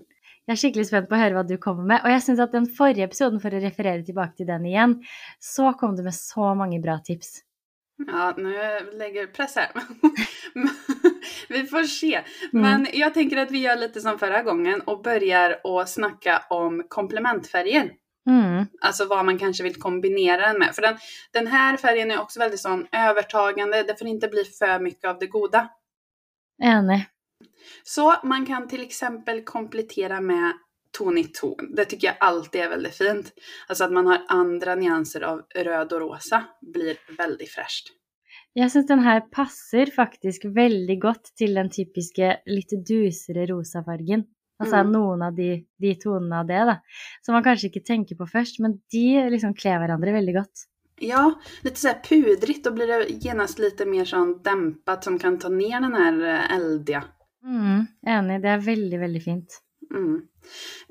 Jeg 0.48 0.56
er 0.56 0.60
skikkelig 0.62 0.88
spent 0.88 1.06
på 1.10 1.14
å 1.14 1.20
høre 1.20 1.36
hva 1.36 1.44
du 1.46 1.54
kommer 1.62 1.86
med. 1.86 2.00
Og 2.02 2.10
jeg 2.10 2.24
syns 2.24 2.40
at 2.42 2.54
den 2.56 2.66
forrige 2.74 3.06
episoden, 3.06 3.38
for 3.42 3.54
å 3.54 3.60
referere 3.62 4.02
tilbake 4.06 4.40
til 4.40 4.48
den 4.48 4.66
igjen, 4.66 4.96
så 5.38 5.74
kom 5.78 5.94
du 5.98 6.02
med 6.06 6.16
så 6.16 6.54
mange 6.58 6.80
bra 6.82 6.96
tips. 7.06 7.42
Ja, 8.06 8.34
nu 8.36 8.54
lägger 8.92 9.26
press 9.26 9.56
här. 9.56 9.70
vi 11.48 11.66
får 11.66 11.82
se. 11.82 12.20
Men 12.52 12.86
jag 12.92 13.14
tänker 13.14 13.36
att 13.36 13.50
vi 13.50 13.58
gör 13.58 13.76
lite 13.76 14.00
som 14.00 14.18
förra 14.18 14.42
gången 14.42 14.80
och 14.80 15.02
börjar 15.02 15.60
att 15.64 15.88
snacka 15.88 16.42
om 16.50 16.84
komplementfärger. 16.88 17.92
Mm. 18.26 18.66
Alltså 18.80 19.04
vad 19.04 19.24
man 19.24 19.38
kanske 19.38 19.62
vill 19.62 19.80
kombinera 19.80 20.46
den 20.46 20.58
med. 20.58 20.74
För 20.74 20.82
den, 20.82 20.96
den 21.32 21.46
här 21.46 21.76
färgen 21.76 22.10
är 22.10 22.20
också 22.20 22.38
väldigt 22.40 22.60
sån 22.60 22.86
övertagande. 22.92 23.82
Det 23.82 23.98
får 23.98 24.08
inte 24.08 24.28
bli 24.28 24.44
för 24.44 24.80
mycket 24.80 25.10
av 25.10 25.18
det 25.18 25.26
goda. 25.26 25.68
Enig. 26.62 27.06
Så 27.82 28.14
man 28.24 28.46
kan 28.46 28.68
till 28.68 28.82
exempel 28.82 29.44
komplettera 29.44 30.20
med 30.20 30.52
ton 30.98 31.18
i 31.18 31.24
ton. 31.24 31.74
Det 31.76 31.84
tycker 31.84 32.06
jag 32.06 32.16
alltid 32.20 32.60
är 32.60 32.68
väldigt 32.68 32.94
fint. 32.94 33.32
Alltså 33.68 33.84
att 33.84 33.92
man 33.92 34.06
har 34.06 34.18
andra 34.28 34.74
nyanser 34.74 35.20
av 35.20 35.42
röd 35.54 35.92
och 35.92 36.00
rosa 36.00 36.44
blir 36.60 36.96
väldigt 37.18 37.50
fräscht. 37.50 37.88
Jeg 38.54 38.70
syns 38.72 38.86
den 38.86 38.98
her 38.98 39.20
passer 39.20 39.86
faktisk 39.94 40.44
veldig 40.44 40.96
godt 41.02 41.28
til 41.38 41.54
den 41.54 41.68
typiske 41.70 42.32
litt 42.50 42.72
dusere 42.88 43.44
rosa 43.46 43.82
fargen. 43.86 44.24
Altså 44.60 44.76
Mm. 44.76 44.90
noen 44.92 45.22
av 45.22 45.34
de, 45.36 45.66
de 45.78 45.94
tonene 45.94 46.40
av 46.40 46.46
det, 46.46 46.58
da. 46.66 46.74
Som 47.22 47.32
man 47.34 47.44
kanskje 47.44 47.70
ikke 47.70 47.84
tenker 47.86 48.16
på 48.18 48.26
først, 48.26 48.58
men 48.60 48.80
de 48.92 49.30
liksom 49.30 49.54
kler 49.54 49.78
hverandre 49.78 50.12
veldig 50.12 50.34
godt. 50.34 50.66
Ja, 51.00 51.40
lite 51.62 51.80
så 51.80 51.88
här 51.88 52.00
pudrigt. 52.08 52.64
Då 52.64 52.70
blir 52.72 52.86
det 52.86 53.24
genast 53.24 53.58
lite 53.58 53.86
mer 53.86 54.04
sån 54.04 54.42
dämpat 54.42 55.04
som 55.04 55.18
kan 55.18 55.38
ta 55.38 55.48
ner 55.48 55.80
den 55.80 55.94
här 55.94 56.22
eh, 56.22 56.56
eldiga. 56.56 57.04
Mm, 57.44 57.86
enig. 58.06 58.42
Det 58.42 58.48
er 58.48 58.64
veldig, 58.64 59.00
veldig 59.00 59.22
fint. 59.24 59.60
Mm. 59.94 60.16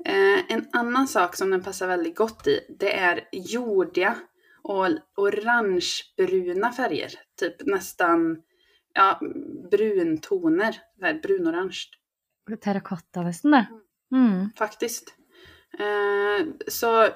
Eh, 0.04 0.52
en 0.54 0.66
annan 0.72 1.08
sak 1.08 1.36
som 1.36 1.50
den 1.50 1.62
passar 1.62 1.88
väldigt 1.88 2.16
gott 2.16 2.46
i, 2.46 2.60
det 2.78 2.98
är 2.98 3.28
jordiga 3.32 4.16
och 4.62 4.88
orangebruna 5.16 6.72
färger. 6.72 7.12
Typ 7.40 7.66
nästan 7.66 8.42
ja, 8.94 9.20
bruntoner. 9.70 10.76
Brunorange 11.22 11.78
Terrakotta, 12.60 13.22
nesten, 13.22 13.50
det. 13.50 13.66
Mm. 14.12 14.50
faktiskt. 14.56 15.14
Eh, 15.78 16.46
så 16.68 17.08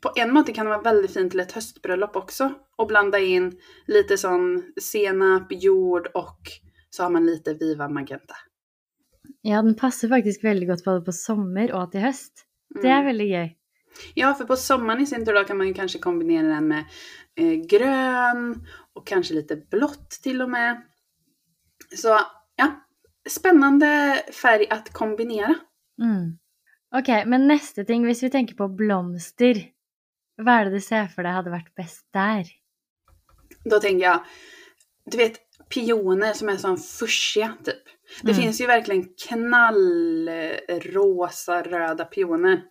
på 0.00 0.12
en 0.16 0.32
måte 0.32 0.52
kan 0.52 0.66
det 0.66 0.70
vara 0.70 0.82
väldigt 0.82 1.14
fint 1.14 1.30
till 1.30 1.40
ett 1.40 1.52
höstbröllop 1.52 2.16
också. 2.16 2.54
Och 2.76 2.86
blanda 2.86 3.18
in 3.18 3.58
lite 3.86 4.18
sån 4.18 4.72
senap, 4.80 5.46
jord 5.50 6.06
och 6.14 6.40
så 6.90 7.02
har 7.02 7.10
man 7.10 7.26
lite 7.26 7.54
Viva 7.54 7.88
Magenta. 7.88 8.34
Ja, 9.42 9.62
den 9.62 9.74
passer 9.74 10.08
faktisk 10.08 10.44
veldig 10.44 10.68
godt 10.68 10.84
både 10.84 11.04
på 11.04 11.12
sommer 11.12 11.72
og 11.74 11.90
til 11.92 12.00
høst. 12.04 12.44
Det 12.82 12.88
er 12.90 13.00
Mm. 13.02 13.06
veldig 13.06 13.28
gøy. 13.30 13.54
Ja, 14.14 14.34
för 14.34 14.44
på 14.44 14.56
sommaren 14.56 15.00
i 15.02 15.06
sin 15.06 15.24
tur 15.26 15.34
då 15.34 15.44
kan 15.44 15.56
man 15.58 15.66
ju 15.66 15.74
kanske 15.74 15.98
kombinera 15.98 16.46
den 16.54 16.68
med 16.68 16.84
eh, 17.36 17.54
grön 17.66 18.66
och 18.94 19.06
kanske 19.06 19.34
lite 19.34 19.56
blått 19.56 20.10
till 20.10 20.42
och 20.42 20.50
med. 20.50 20.82
Så 21.96 22.18
ja, 22.56 22.72
spännande 23.28 24.22
färg 24.32 24.66
att 24.70 24.92
kombinera. 24.92 25.54
Mm. 26.02 26.38
Ok, 26.96 27.08
men 27.26 27.46
neste 27.48 27.84
ting, 27.84 28.04
hvis 28.04 28.22
vi 28.22 28.30
tenker 28.30 28.54
på 28.54 28.68
blomster, 28.68 29.54
hva 30.38 30.60
er 30.60 30.64
det 30.64 30.72
du 30.74 30.80
ser 30.80 31.08
for 31.08 31.22
deg 31.22 31.32
hadde 31.32 31.50
vært 31.50 31.74
best 31.76 32.04
der? 32.12 32.44
Då 33.64 33.80
tänker 33.80 34.04
jag, 34.04 34.24
du 35.10 35.16
vet 35.16 35.38
pioner 35.68 36.32
som 36.32 36.48
är 36.48 36.56
sån 36.56 36.78
fuschiga 36.78 37.56
typ. 37.64 37.82
Det 38.22 38.30
Mm. 38.32 38.42
finns 38.42 38.60
ju 38.60 38.66
verkligen 38.66 39.08
knallrosa 40.28 41.62
röda 41.62 42.04
pioner. 42.04 42.62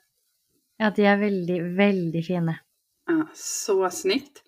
Ja, 0.78 0.92
de 0.96 1.02
er 1.06 1.18
veldig, 1.18 1.64
veldig 1.78 2.26
fine. 2.26 2.54
Ja, 3.08 3.28
så 3.34 3.90
snyggt. 3.90 4.44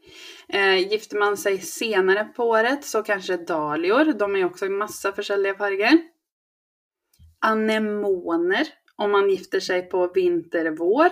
Eh, 0.50 0.78
gifter 0.92 1.18
man 1.18 1.38
sig 1.38 1.58
senare 1.60 2.24
på 2.36 2.44
året 2.44 2.86
så 2.86 3.04
kanske 3.04 3.38
dahlior. 3.38 4.14
De 4.20 4.36
är 4.36 4.46
också 4.46 4.66
i 4.66 4.70
massa 4.70 5.12
försäljliga 5.12 5.56
färger. 5.56 5.98
Anemoner 7.40 8.68
om 8.96 9.12
man 9.12 9.30
gifter 9.30 9.60
sig 9.60 9.90
på 9.90 10.12
vinter, 10.16 10.72
vår. 10.72 11.10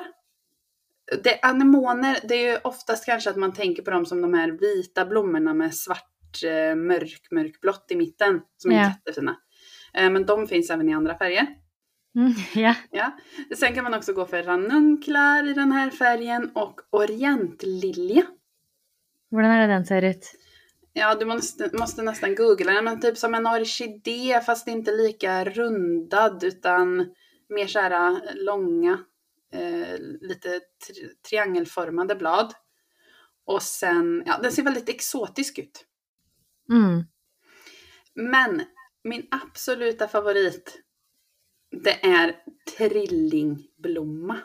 Det, 1.23 1.39
anemoner, 1.41 2.17
det 2.23 2.35
är 2.35 2.51
ju 2.51 2.57
oftast 2.63 3.05
kanske 3.05 3.29
att 3.29 3.35
man 3.35 3.53
tänker 3.53 3.83
på 3.83 3.91
dem 3.91 4.05
som 4.05 4.21
de 4.21 4.33
här 4.33 4.51
vita 4.51 5.05
blommorna 5.05 5.53
med 5.53 5.75
svart, 5.75 6.43
eh, 6.45 6.75
mörk, 6.75 7.27
mörkblått 7.31 7.85
i 7.89 7.95
mitten. 7.95 8.41
Som 8.57 8.71
är 8.71 8.75
Ja. 8.75 8.87
jättefina. 8.87 9.35
Eh, 9.93 10.09
men 10.09 10.25
de 10.25 10.47
finns 10.47 10.69
även 10.69 10.89
i 10.89 10.93
andra 10.93 11.17
färger. 11.17 11.47
Mm, 12.15 12.33
ja. 12.55 12.75
Ja. 12.91 13.17
Sen 13.55 13.75
kan 13.75 13.83
man 13.83 13.93
också 13.93 14.13
gå 14.13 14.25
för 14.25 14.43
ranunklar 14.43 15.47
i 15.47 15.53
den 15.53 15.71
här 15.71 15.89
färgen 15.89 16.51
och 16.53 16.81
orientlilja. 16.89 18.23
Hvordan 19.31 19.51
er 19.51 19.61
det 19.61 19.73
den 19.73 19.85
ser 19.85 20.01
ut? 20.01 20.35
Ja, 20.93 21.15
du 21.15 21.25
måste, 21.25 21.69
måste 21.73 22.03
nästan 22.03 22.35
googla 22.35 22.73
den, 22.73 22.85
men 22.85 22.99
typ 22.99 23.17
som 23.17 23.35
en 23.35 23.47
orkidé 23.47 24.41
fast 24.45 24.67
inte 24.67 24.91
lika 24.91 25.45
rundad 25.45 26.43
utan 26.43 27.13
mer 27.49 27.67
så 27.67 27.79
här 27.79 27.91
äh, 27.91 28.19
långa, 28.35 28.99
eh, 29.53 29.99
lite 30.21 30.49
tri 30.87 31.09
triangelformade 31.29 32.15
blad. 32.15 32.53
Och 33.45 33.61
sen, 33.61 34.23
ja, 34.25 34.37
den 34.37 34.51
ser 34.51 34.63
väldigt 34.63 34.89
exotisk 34.89 35.59
ut. 35.59 35.85
Mm. 36.69 37.03
Men 38.13 38.61
min 39.03 39.27
absoluta 39.31 40.07
favorit, 40.07 40.81
det 41.83 42.05
är 42.05 42.35
trillingblomma. 42.77 44.37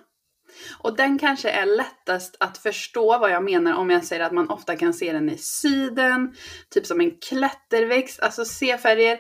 Och 0.79 0.97
den 0.97 1.19
kanske 1.19 1.51
är 1.51 1.67
lättast 1.67 2.37
att 2.41 2.59
förstå 2.59 3.19
vad 3.19 3.31
jag 3.31 3.45
menar 3.45 3.75
om 3.75 3.91
jag 3.91 4.05
säger 4.05 4.25
att 4.25 4.33
man 4.33 4.51
ofta 4.51 4.77
kan 4.77 4.95
se 4.95 5.13
den 5.13 5.31
i 5.31 5.37
syden, 5.39 6.35
typ 6.71 6.87
som 6.87 7.01
en 7.01 7.11
klätterväxt, 7.29 8.21
alltså 8.21 8.45
C-färger, 8.45 9.19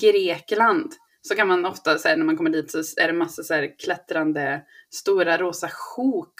Grekland. 0.00 0.92
Så 1.22 1.34
kan 1.34 1.48
man 1.48 1.64
ofta 1.66 1.98
säga 1.98 2.16
när 2.16 2.24
man 2.24 2.36
kommer 2.36 2.50
dit 2.50 2.70
så 2.70 2.78
är 2.78 3.06
det 3.06 3.12
massa 3.12 3.42
så 3.42 3.54
här 3.54 3.78
klättrande 3.78 4.62
stora 4.94 5.38
rosa 5.38 5.68
sjok 5.68 6.34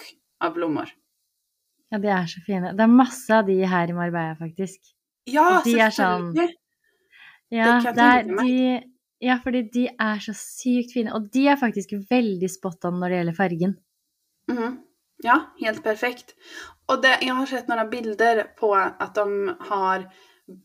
av 0.45 0.53
blommor. 0.55 0.89
Ja, 1.89 1.99
de 1.99 2.09
er 2.09 2.27
så 2.27 2.41
fine. 2.47 2.77
Det 2.77 2.83
er 2.83 2.87
masse 2.87 3.39
av 3.39 3.47
de 3.47 3.65
her 3.65 3.89
i 3.91 3.93
Marbella, 3.93 4.37
faktisk. 4.37 4.81
Ja, 5.25 5.63
De 5.65 5.71
är 5.81 5.91
sån- 5.91 6.35
selvfølgelig! 6.35 6.55
Ja, 7.55 7.81
Det 7.81 8.03
er, 8.03 8.25
meg. 8.27 8.47
de, 8.47 8.81
ja, 9.27 9.39
fordi 9.43 9.63
de 9.73 9.87
er 9.89 10.19
så 10.21 10.35
sykt 10.35 10.93
fine. 10.97 11.13
Og 11.15 11.29
de 11.33 11.47
er 11.49 11.57
faktisk 11.61 11.93
veldig 12.11 12.51
spot 12.51 12.85
on 12.89 12.99
når 13.01 13.09
det 13.09 13.21
gjelder 13.21 13.37
fargen. 13.39 13.77
Mhm. 14.51 14.83
Ja, 15.25 15.37
helt 15.61 15.83
perfekt. 15.83 16.35
Och 16.87 17.03
det, 17.03 17.19
jag 17.23 17.35
har 17.35 17.47
sett 17.47 17.69
några 17.69 17.85
bilder 17.85 18.43
på 18.59 18.75
att 18.75 19.15
de 19.15 19.57
har 19.61 20.13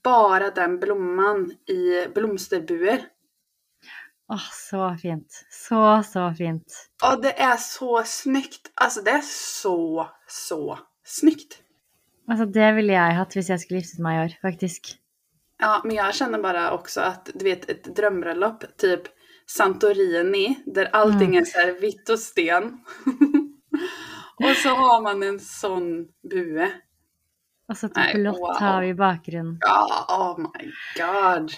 bara 0.04 0.50
den 0.50 0.80
blomman 0.80 1.52
i 1.68 2.08
blomsterbuer. 2.16 3.06
Åh, 4.34 4.48
så 4.52 4.98
fint. 5.02 5.46
Så, 5.50 6.04
så 6.04 6.34
fint. 6.38 6.90
Och 7.04 7.22
det 7.22 7.40
är 7.42 7.58
så 7.58 8.04
snyggt. 8.06 8.72
Alltså 8.76 9.02
det 9.02 9.12
är 9.12 9.22
så, 9.62 10.10
så 10.28 10.80
snyggt. 11.04 11.64
Altså, 12.30 12.46
det 12.46 12.72
ville 12.76 12.94
jeg 12.94 13.16
hatt 13.18 13.34
hvis 13.36 13.50
jeg 13.50 13.60
skulle 13.60 13.82
giftet 13.82 14.00
meg 14.04 14.16
i 14.18 14.22
år, 14.26 14.36
faktisk. 14.42 14.94
Ja, 15.62 15.82
men 15.84 15.96
jag 15.96 16.16
känner 16.16 16.40
bara 16.40 16.72
också 16.72 17.02
att, 17.02 17.30
du 17.34 17.46
vet, 17.46 17.70
ett 17.70 17.96
drömbröllop, 17.96 18.78
typ 18.78 19.02
Santorini, 19.46 20.64
där 20.66 20.86
allting 20.86 21.36
är 21.36 21.46
så 21.46 21.80
vitt 21.82 22.10
och 22.10 22.20
sten. 22.20 22.64
och 24.36 24.56
så 24.64 24.70
har 24.70 25.02
man 25.02 25.24
en 25.24 25.40
sån 25.40 26.08
bue. 26.32 26.72
Og 27.70 27.78
så 27.78 27.88
et 27.88 28.16
blått 28.16 28.40
wow. 28.40 28.56
hav 28.60 28.84
i 28.84 28.94
bakgrunnen. 28.94 29.58
Ja, 29.62 30.06
oh 30.10 30.40
my 30.40 30.72
god. 30.98 31.54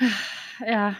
Ja. 0.66 0.94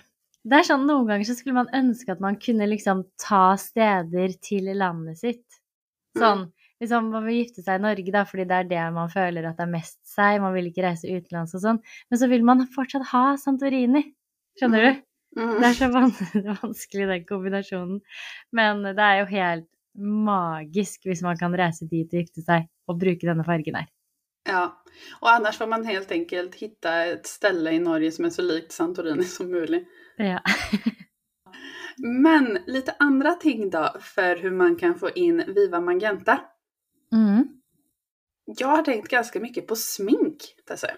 Det 0.48 0.62
er 0.62 0.64
sånn, 0.64 0.86
Noen 0.88 1.08
ganger 1.10 1.26
så 1.28 1.34
skulle 1.36 1.58
man 1.58 1.68
ønske 1.74 2.14
at 2.14 2.20
man 2.24 2.38
kunne 2.40 2.66
liksom 2.70 3.02
ta 3.20 3.58
steder 3.60 4.32
til 4.40 4.70
landet 4.78 5.18
sitt. 5.20 5.58
Sånn, 6.16 6.46
liksom 6.80 7.10
Man 7.10 7.26
vil 7.26 7.40
gifte 7.42 7.64
seg 7.64 7.80
i 7.80 7.84
Norge, 7.84 8.12
da, 8.14 8.24
fordi 8.28 8.46
det 8.48 8.56
er 8.56 8.70
det 8.70 8.84
man 8.94 9.10
føler 9.12 9.48
at 9.48 9.58
det 9.58 9.66
er 9.66 9.72
mest 9.72 9.98
seg. 10.06 10.40
Man 10.42 10.54
vil 10.56 10.70
ikke 10.70 10.86
reise 10.86 11.10
utenlands 11.10 11.56
og 11.58 11.64
sånn. 11.64 11.82
Men 12.10 12.22
så 12.22 12.30
vil 12.30 12.46
man 12.46 12.66
fortsatt 12.74 13.10
ha 13.12 13.24
Santorini. 13.40 14.04
Skjønner 14.58 14.86
du? 14.86 15.02
Mm. 15.38 15.56
Det 15.58 15.68
er 15.68 15.76
så 15.76 15.90
van 15.92 16.14
vanskelig, 16.62 17.10
den 17.10 17.26
kombinasjonen. 17.28 18.00
Men 18.56 18.86
det 18.88 19.04
er 19.04 19.20
jo 19.22 19.28
helt 19.34 19.68
magisk 19.98 21.08
hvis 21.08 21.22
man 21.26 21.38
kan 21.38 21.54
reise 21.58 21.88
dit 21.90 22.10
og 22.12 22.20
gifte 22.22 22.44
seg 22.46 22.68
og 22.88 23.00
bruke 23.00 23.26
denne 23.26 23.46
fargen 23.46 23.80
her. 23.80 23.88
Ja, 24.48 24.82
och 25.20 25.32
annars 25.32 25.58
får 25.58 25.66
man 25.66 25.84
helt 25.84 26.10
enkelt 26.10 26.54
hitta 26.54 27.04
ett 27.04 27.26
ställe 27.26 27.70
i 27.70 27.78
Norge 27.78 28.12
som 28.12 28.24
är 28.24 28.30
så 28.30 28.42
likt 28.42 28.72
Santorini 28.72 29.24
som 29.24 29.50
möjligt. 29.50 29.88
Ja. 30.16 30.40
Men 31.96 32.58
lite 32.66 32.94
andra 32.98 33.32
ting 33.34 33.70
då 33.70 33.96
för 34.00 34.36
hur 34.36 34.50
man 34.50 34.76
kan 34.76 34.94
få 34.94 35.10
in 35.10 35.44
Viva 35.46 35.80
Magenta. 35.80 36.40
Mm. 37.12 37.48
Jag 38.58 38.68
har 38.68 38.82
tänkt 38.82 39.08
ganska 39.08 39.40
mycket 39.40 39.66
på 39.66 39.76
smink, 39.76 40.42
Tesse. 40.66 40.90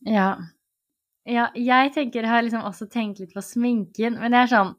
Ja. 0.00 0.36
ja. 1.24 1.50
Jeg 1.54 1.92
tenker, 1.94 2.22
har 2.24 2.42
liksom 2.42 2.62
også 2.64 2.86
tenkt 2.90 3.20
litt 3.20 3.34
på 3.34 3.42
sminken, 3.42 4.16
men 4.20 4.32
det 4.32 4.38
er 4.44 4.50
sånn 4.52 4.72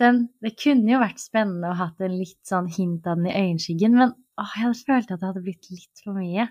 den, 0.00 0.28
Det 0.42 0.56
kunne 0.58 0.90
jo 0.90 0.98
vært 0.98 1.20
spennende 1.22 1.68
å 1.70 1.76
hatt 1.78 2.00
en 2.02 2.16
litt 2.18 2.40
sånn 2.48 2.66
hint 2.74 3.06
av 3.06 3.16
den 3.20 3.28
i 3.30 3.34
øyenskyggen, 3.38 3.92
men 3.94 4.14
åh, 4.40 4.54
jeg 4.56 4.64
hadde 4.64 4.86
følt 4.86 5.10
at 5.12 5.20
det 5.20 5.28
hadde 5.28 5.42
blitt 5.44 5.68
litt 5.70 6.02
for 6.02 6.16
mye. 6.16 6.48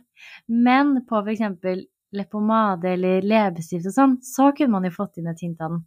Men 0.47 0.93
på 1.09 1.19
for 1.23 1.31
eksempel 1.33 1.81
leppepomade 2.15 2.93
eller 2.93 3.21
leppestift 3.25 3.87
og 3.89 3.95
sånn, 3.95 4.15
så 4.23 4.51
kunne 4.55 4.71
man 4.77 4.87
jo 4.87 4.93
fått 4.95 5.17
inn 5.19 5.27
et 5.31 5.41
hint 5.43 5.59
av 5.61 5.75
den. 5.75 5.83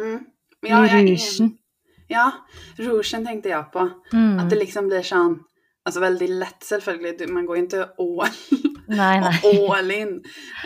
Mm. 0.00 0.26
I 0.66 0.68
jag 0.68 0.84
är 0.84 1.02
rougen. 1.02 1.44
en- 1.46 1.58
Ja, 2.08 2.32
rougen 2.78 3.26
tänkte 3.26 3.48
jag 3.48 3.72
på. 3.72 3.88
Mm. 4.12 4.38
Att 4.38 4.50
det 4.50 4.56
liksom 4.56 4.88
blir 4.88 5.02
sån, 5.02 5.44
alltså 5.86 6.00
väldigt 6.00 6.30
lätt 6.30 6.62
selvfølgelig, 6.64 7.28
man 7.32 7.46
går 7.46 7.56
inte 7.56 7.82
all, 7.98 8.28
Nei, 8.88 9.20
nei. 9.20 9.68
all 9.70 9.90
in. 9.90 10.12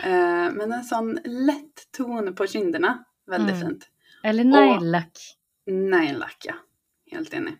Eh, 0.03 0.51
men 0.53 0.71
en 0.71 0.83
sån 0.83 1.13
lätt 1.25 1.87
ton 1.97 2.35
på 2.35 2.47
kinderna, 2.47 3.03
väldigt 3.29 3.55
Mm. 3.55 3.67
fint. 3.69 3.87
Eller 4.23 4.43
neglelakk. 4.43 5.17
Nejlack, 5.71 6.37
ja. 6.45 6.53
Helt 7.11 7.33
enig. 7.33 7.53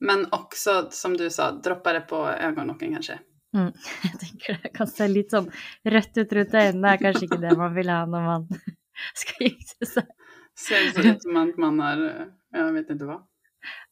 Men 0.00 0.26
också, 0.32 0.88
som 0.90 1.16
du 1.16 1.30
sa, 1.30 1.50
droppa 1.52 1.92
det 1.92 2.00
på 2.00 2.16
ögonlocken 2.28 2.92
kanske. 2.94 3.18
Jeg 3.52 4.18
tenker 4.20 4.58
det 4.62 4.68
kan 4.76 4.86
se 4.86 5.06
litt 5.08 5.30
sånn 5.32 5.48
rødt 5.84 6.18
ut 6.20 6.32
rundt 6.36 6.54
øynene, 6.54 6.92
er 6.92 7.00
kanskje 7.00 7.24
ikke 7.26 7.38
det 7.40 7.54
man 7.58 7.72
vil 7.74 7.88
ha 7.88 8.02
når 8.06 8.26
man 8.26 8.44
skal 9.22 9.46
gifte 9.48 9.86
seg. 9.88 10.10
Ser 10.58 11.06
ut 11.06 11.22
som 11.22 11.36
att 11.40 11.56
man 11.58 11.80
har, 11.80 12.04
eh, 12.06 12.26
jag 12.60 12.72
vet 12.72 12.90
inte 12.90 13.04
vad. 13.08 13.24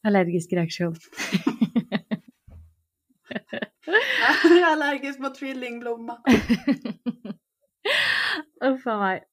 Allergisk 0.07 0.53
reaksjon. 0.53 0.95
Jag 3.29 4.51
är 4.59 4.71
allergisk 4.71 5.19
mot 5.19 5.35
tvillingblomma. 5.35 6.17
Uff 8.65 8.87
a 8.87 8.97
meg. 8.99 9.23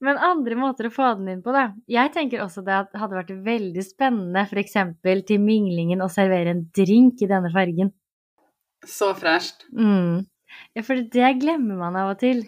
Men 0.00 0.18
andre 0.18 0.56
måter 0.56 0.88
å 0.88 0.92
få 0.94 1.14
den 1.18 1.28
inn 1.34 1.42
på, 1.44 1.52
da. 1.52 1.66
Jeg 1.90 2.12
tenker 2.14 2.42
også 2.44 2.62
det 2.64 2.76
at 2.76 2.92
det 2.92 3.00
hadde 3.02 3.18
vært 3.18 3.32
veldig 3.44 3.84
spennende 3.84 4.46
f.eks. 4.46 4.76
til 5.28 5.42
minglingen 5.42 6.00
å 6.00 6.08
servere 6.12 6.54
en 6.54 6.64
drink 6.76 7.20
i 7.20 7.28
denne 7.30 7.50
fargen. 7.52 7.92
Så 8.86 9.12
fräscht. 9.14 9.66
Mm. 9.76 10.24
Ja, 10.74 10.82
for 10.86 11.02
det 11.12 11.34
glemmer 11.42 11.76
man 11.82 11.98
av 12.00 12.14
og 12.14 12.22
til. 12.22 12.46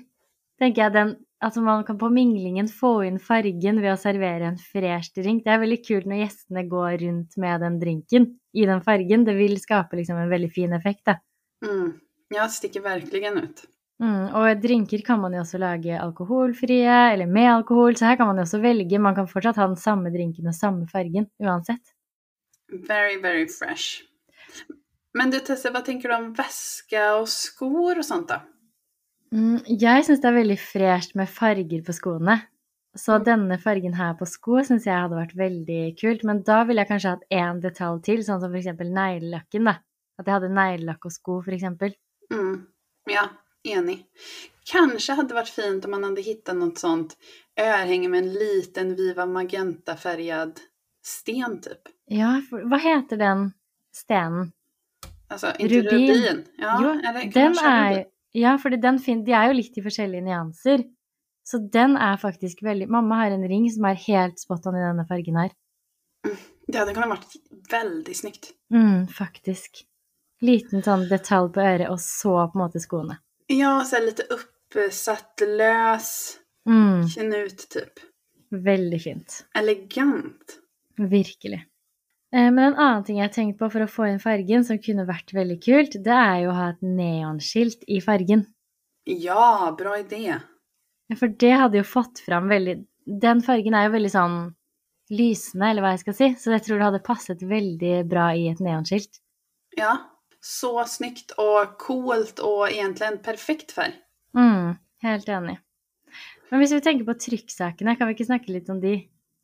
Tenker 0.63 0.87
jeg 0.87 0.97
den 0.97 1.13
Altså 1.43 1.63
man 1.65 1.83
kan 1.85 1.99
på 1.99 2.07
minglingen 2.13 2.69
få 2.71 3.01
inn 3.09 3.19
fargen 3.19 3.81
ved 3.83 3.91
å 3.91 3.99
servere 3.99 4.47
en 4.53 4.61
fresh 4.63 5.11
drink. 5.17 5.43
Det 5.43 5.51
er 5.51 5.63
veldig 5.65 5.81
kult 5.83 6.07
når 6.07 6.21
gjestene 6.23 6.63
går 6.71 6.97
rundt 7.03 7.39
med 7.43 7.65
den 7.65 7.81
drinken 7.81 8.29
i 8.55 8.67
den 8.69 8.83
fargen. 8.87 9.27
Det 9.27 9.35
vil 9.35 9.59
skape 9.59 9.99
liksom 9.99 10.21
en 10.23 10.31
veldig 10.31 10.53
fin 10.55 10.77
effekt, 10.79 11.03
da. 11.11 11.19
Mm. 11.67 11.97
Jag 12.33 12.51
sticker 12.51 12.81
verkligen 12.81 13.39
ut. 13.39 13.65
Mm, 14.03 14.35
og 14.35 14.63
drinker 14.63 15.03
kan 15.07 15.21
man 15.23 15.35
jo 15.35 15.43
også 15.43 15.59
lage 15.63 15.99
alkoholfrie 15.99 16.95
eller 17.13 17.29
med 17.31 17.51
alkohol, 17.53 17.95
så 17.95 18.09
her 18.09 18.17
kan 18.19 18.31
man 18.31 18.41
jo 18.41 18.47
også 18.47 18.63
velge. 18.63 18.99
Man 19.03 19.19
kan 19.19 19.29
fortsatt 19.31 19.59
ha 19.61 19.67
den 19.71 19.79
samme 19.79 20.11
drinken 20.15 20.49
og 20.51 20.57
samme 20.59 20.89
fargen 20.91 21.29
uansett. 21.43 21.93
Very, 22.73 23.19
very 23.23 23.47
fresh. 23.51 24.03
Men 25.15 25.31
du 25.31 25.39
Tesse, 25.41 25.71
vad 25.71 25.85
tänker 25.85 26.09
du 26.09 26.15
om 26.15 26.33
väska 26.33 27.17
och 27.17 27.29
skor 27.29 27.99
och 27.99 28.05
sånt 28.05 28.29
då? 28.29 28.41
Mm, 29.33 29.61
jeg 29.65 30.05
syns 30.05 30.21
det 30.21 30.29
er 30.29 30.37
veldig 30.37 30.59
fresht 30.61 31.15
med 31.17 31.31
farger 31.33 31.85
på 31.87 31.95
skoene. 31.97 32.37
Så 32.99 33.17
denne 33.25 33.57
fargen 33.61 33.95
her 33.97 34.13
på 34.19 34.27
sko 34.29 34.59
syns 34.67 34.85
jeg 34.85 34.99
hadde 34.99 35.17
vært 35.17 35.37
veldig 35.39 35.83
kult. 36.01 36.25
Men 36.29 36.43
da 36.45 36.61
ville 36.69 36.85
jeg 36.85 36.91
kanskje 36.91 37.15
hatt 37.15 37.29
én 37.33 37.63
detalj 37.63 38.03
til, 38.05 38.21
sånn 38.27 38.43
som 38.43 38.53
f.eks. 38.53 38.75
neglelakken. 38.83 39.71
da. 39.71 39.79
At 40.21 40.29
jeg 40.29 40.37
hadde 40.37 40.53
neglelakk 40.53 41.09
og 41.09 41.15
sko, 41.15 41.39
f.eks. 41.41 41.97
Mm. 42.33 42.59
Ja, 43.11 43.25
enig. 43.65 44.03
Kanske 44.69 45.17
hade 45.19 45.35
varit 45.35 45.49
fint 45.49 45.85
om 45.85 45.91
man 45.91 46.05
hade 46.05 46.23
hittat 46.23 46.57
något 46.57 46.79
sånt 46.79 47.17
örhänge 47.61 48.09
med 48.09 48.25
en 48.25 48.33
liten 48.33 48.95
Viva 48.97 49.27
Magenta-färgad 49.27 50.61
sten 51.05 51.61
typ. 51.61 51.89
Ja, 52.05 52.43
for, 52.51 52.69
hva 52.69 52.79
heter 52.79 53.17
den 53.17 53.53
stenen? 53.97 54.53
Alltså 55.29 55.53
inte 55.59 55.75
Rubin. 55.75 56.09
rubin. 56.09 56.45
Ja, 56.59 56.77
jo, 56.83 57.13
den 57.13 57.33
kanske 57.33 57.91
rubin. 57.91 58.05
Ja, 58.33 58.57
for 58.59 58.71
den 58.71 58.99
fin, 58.99 59.25
de 59.25 59.33
er 59.37 59.51
jo 59.51 59.59
litt 59.59 59.77
i 59.79 59.83
forskjellige 59.85 60.25
nyanser. 60.25 60.85
Så 61.45 61.59
den 61.73 61.97
er 61.99 62.17
faktisk 62.23 62.63
veldig 62.63 62.87
Mamma 62.89 63.17
har 63.25 63.35
en 63.35 63.49
ring 63.51 63.65
som 63.71 63.85
er 63.85 63.99
helt 64.07 64.39
spot 64.41 64.67
on 64.71 64.77
i 64.79 64.83
denne 64.85 65.05
fargen 65.09 65.37
her. 65.37 65.51
Det 66.69 66.79
hade 66.79 66.95
kunnat 66.95 67.09
varit 67.09 67.35
väldigt 67.71 68.17
snyggt. 68.17 68.53
Mm, 68.73 69.09
faktisk. 69.11 69.83
Liten 70.41 70.83
sånn 70.83 71.09
detalj 71.11 71.51
på 71.55 71.61
øret, 71.61 71.89
og 71.91 71.99
så 72.01 72.37
på 72.53 72.59
en 72.59 72.63
måte 72.65 72.81
skoene. 72.83 73.19
Ja, 73.47 73.85
så 73.85 73.97
här 73.97 74.07
lite 74.07 74.23
uppsatt 74.31 75.43
lös 75.59 76.39
Mm, 76.67 77.09
knut 77.09 77.69
typ. 77.69 77.99
veldig 78.51 79.03
fint. 79.03 79.47
Elegant. 79.55 80.59
Virkelig. 80.97 81.65
Eh, 82.33 82.51
Men 82.51 82.73
en 82.73 82.79
annen 82.79 83.05
ting 83.05 83.19
jeg 83.19 83.29
har 83.29 83.35
tenkt 83.35 83.59
på 83.61 83.69
for 83.73 83.85
å 83.85 83.91
få 83.91 84.09
inn 84.09 84.23
fargen, 84.23 84.65
som 84.65 84.81
kunne 84.81 85.07
vært 85.09 85.35
veldig 85.37 85.59
kult, 85.65 85.99
det 86.05 86.17
er 86.17 86.39
jo 86.45 86.53
å 86.53 86.57
ha 86.57 86.71
et 86.73 86.81
neonskilt 86.83 87.85
i 87.89 88.01
fargen. 88.01 88.47
Ja, 89.07 89.73
bra 89.79 89.99
idé. 89.99 90.41
Ja, 91.11 91.17
For 91.19 91.29
det 91.29 91.53
hadde 91.59 91.81
jo 91.81 91.85
fått 91.85 92.21
fram 92.23 92.49
veldig 92.49 92.85
Den 93.05 93.41
fargen 93.43 93.75
er 93.75 93.89
jo 93.89 93.97
veldig 93.97 94.11
sånn 94.13 94.37
lysende, 95.11 95.67
eller 95.69 95.83
hva 95.83 95.91
jeg 95.97 96.05
skal 96.05 96.15
si, 96.15 96.29
så 96.39 96.53
jeg 96.55 96.63
tror 96.63 96.79
det 96.79 96.87
hadde 96.87 97.01
passet 97.05 97.43
veldig 97.43 97.97
bra 98.09 98.29
i 98.39 98.47
et 98.49 98.61
neonskilt. 98.63 99.19
Ja, 99.77 99.97
så 100.41 100.85
snyggt 100.87 101.31
och 101.37 101.79
coolt 101.79 102.39
och 102.39 102.71
egentligen 102.71 103.19
perfekt 103.19 103.73
färg. 103.73 103.93
Mm, 104.39 104.77
helt 105.03 105.29
enig. 105.29 105.59
Men 106.51 106.61
hvis 106.63 106.73
vi 106.73 106.81
tenker 106.81 107.05
på 107.11 107.19
trykksakene, 107.19 107.97
kan 107.99 108.09
vi 108.09 108.15
ikke 108.15 108.29
snakke 108.31 108.53
litt 108.55 108.71
om 108.71 108.81
de? 108.81 108.95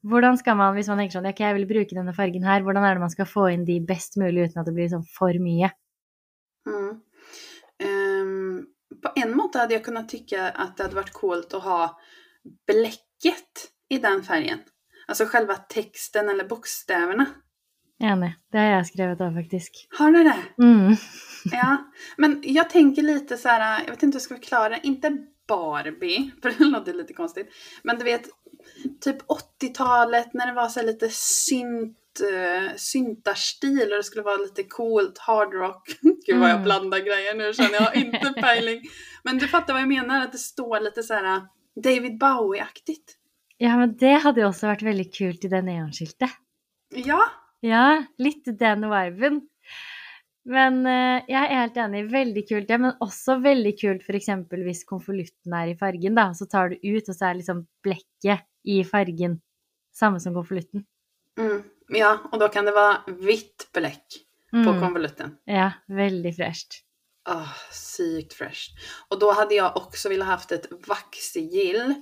Hvordan 0.07 0.39
skal 0.39 0.57
man, 0.57 0.77
hvis 0.77 0.89
man 0.91 1.01
tenker 1.01 1.19
sånn, 1.19 1.27
ja, 1.27 1.35
ok, 1.35 1.43
jeg 1.43 1.57
vil 1.57 1.69
bruke 1.71 1.97
denne 1.97 2.15
fargen 2.15 2.47
her, 2.47 2.63
hvordan 2.63 2.87
er 2.87 2.97
det 2.97 3.03
man 3.03 3.13
skal 3.15 3.27
få 3.27 3.49
inn 3.51 3.67
de 3.67 3.81
best 3.85 4.19
mulig 4.21 4.49
uten 4.49 4.63
at 4.63 4.69
det 4.69 4.75
blir 4.77 4.91
sånn 4.93 5.07
for 5.17 5.41
mye? 5.43 5.73
Mm. 6.69 6.93
Ehm, 7.83 8.67
på 9.03 9.13
en 9.17 9.37
måte 9.37 9.59
hade 9.59 9.75
jag 9.75 9.85
kunnat 9.85 10.09
tycka 10.09 10.51
att 10.51 10.77
det 10.77 10.83
hade 10.83 10.95
varit 10.95 11.13
coolt 11.13 11.55
att 11.55 11.63
ha 11.65 12.01
bläcket 12.67 13.69
i 13.89 13.99
den 13.99 14.23
färgen. 14.23 14.59
Alltså 15.09 15.25
själva 15.25 15.57
texten 15.57 16.29
eller 16.29 16.45
bokstäverna. 16.45 17.27
Enig. 18.03 18.35
Det 18.53 18.59
har 18.59 18.65
jeg 18.65 18.87
skrevet 18.87 19.23
òg, 19.25 19.35
faktisk. 19.35 19.87
Har 19.99 20.13
du 20.13 20.25
det? 20.25 20.43
Mm. 20.63 20.97
Ja. 21.53 21.77
Men 22.17 22.41
jag 22.45 22.71
tänker 22.71 23.03
lite 23.03 23.37
så 23.37 23.49
här, 23.49 23.83
jag 23.85 23.91
vet 23.91 24.03
inte 24.03 24.17
hur 24.17 24.21
jag 24.21 24.23
ska 24.23 24.35
förklara. 24.35 24.79
Inte 24.79 25.19
Barbie, 25.49 26.31
för 26.43 26.51
det 26.59 26.65
låter 26.65 26.95
lite 26.95 27.13
konstigt. 27.13 27.49
Men 27.83 27.99
du 27.99 28.05
vet, 28.05 28.29
typ 29.01 29.17
80-talet 29.63 30.35
när 30.35 30.47
det 30.47 30.53
var 30.53 30.69
så 30.69 30.83
lite 30.83 31.09
synt, 31.13 31.97
uh, 32.23 32.77
syntarstil 32.77 33.91
och 33.93 33.97
det 33.97 34.03
skulle 34.03 34.23
vara 34.23 34.37
lite 34.37 34.63
coolt, 34.63 35.19
hard 35.19 35.55
rock. 35.55 35.89
Gud 36.27 36.39
vad 36.39 36.49
jag 36.51 36.55
Mm. 36.57 36.65
blandar 36.65 36.99
grejer 36.99 37.35
nu 37.35 37.53
känner 37.53 37.75
jag, 37.75 37.97
inte 37.97 38.33
pejling. 38.43 38.81
Men 39.23 39.39
du 39.39 39.49
fattar 39.49 39.73
vad 39.73 39.83
jag 39.83 39.89
menar, 39.89 40.21
att 40.25 40.33
det 40.33 40.39
står 40.39 40.81
lite 40.81 41.03
så 41.03 41.15
här 41.15 41.43
David 41.83 42.19
Bowie-aktigt. 42.19 43.15
Ja, 43.57 43.77
men 43.77 43.97
det 43.97 44.13
hadde 44.23 44.41
jo 44.41 44.49
også 44.49 44.67
vært 44.71 44.83
veldig 44.87 45.09
kult 45.15 45.45
i 45.45 45.49
det 45.49 45.63
neonskiltet. 45.63 46.31
Ja, 46.95 47.21
Ja, 47.61 48.05
litt 48.19 48.45
den 48.59 48.85
viben. 48.91 49.41
Men 50.49 50.87
eh, 50.87 51.25
jeg 51.29 51.43
er 51.51 51.59
helt 51.61 51.77
enig, 51.83 52.05
veldig 52.13 52.45
kult 52.49 52.69
det, 52.71 52.77
men 52.81 52.95
også 53.05 53.35
veldig 53.43 53.73
kult 53.81 54.05
f.eks. 54.07 54.29
hvis 54.63 54.85
konvolutten 54.89 55.53
er 55.59 55.73
i 55.73 55.77
fargen, 55.77 56.15
da. 56.15 56.29
Så 56.39 56.47
tar 56.47 56.71
du 56.71 56.77
ut, 56.79 57.09
og 57.11 57.15
så 57.19 57.27
er 57.29 57.35
liksom 57.41 57.65
blekket 57.85 58.47
i 58.65 58.85
fargen 58.85 59.41
samme 59.95 60.21
som 60.21 60.35
konvolutten. 60.35 60.85
mm, 61.39 61.63
ja, 61.89 62.19
och 62.33 62.39
då 62.39 62.49
kan 62.49 62.65
det 62.65 62.73
vara 62.73 62.97
vitt 63.07 63.69
bläck 63.73 64.05
på 64.51 64.57
Mm. 64.57 64.81
konvolutten. 64.81 65.37
Ja, 65.45 65.73
veldig 65.87 66.37
fresht. 66.37 66.85
Ah, 67.25 67.49
sykt 67.73 68.33
fresh. 68.33 68.61
Och 69.09 69.19
då 69.19 69.33
hade 69.33 69.55
jag 69.55 69.77
också 69.77 70.09
velat 70.09 70.29
haft 70.29 70.53
ett 70.53 70.67
vaxsigill, 70.87 71.95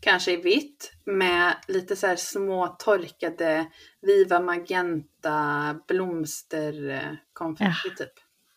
kanske 0.00 0.32
i 0.32 0.36
vitt, 0.36 0.92
med 1.06 1.56
lite 1.68 1.96
så 1.96 2.06
här 2.06 2.16
små 2.16 2.66
torkade 2.78 3.66
Viva 4.00 4.40
Magenta 4.40 5.74
blomsterkonfetti 5.88 7.90
typ. 7.96 8.12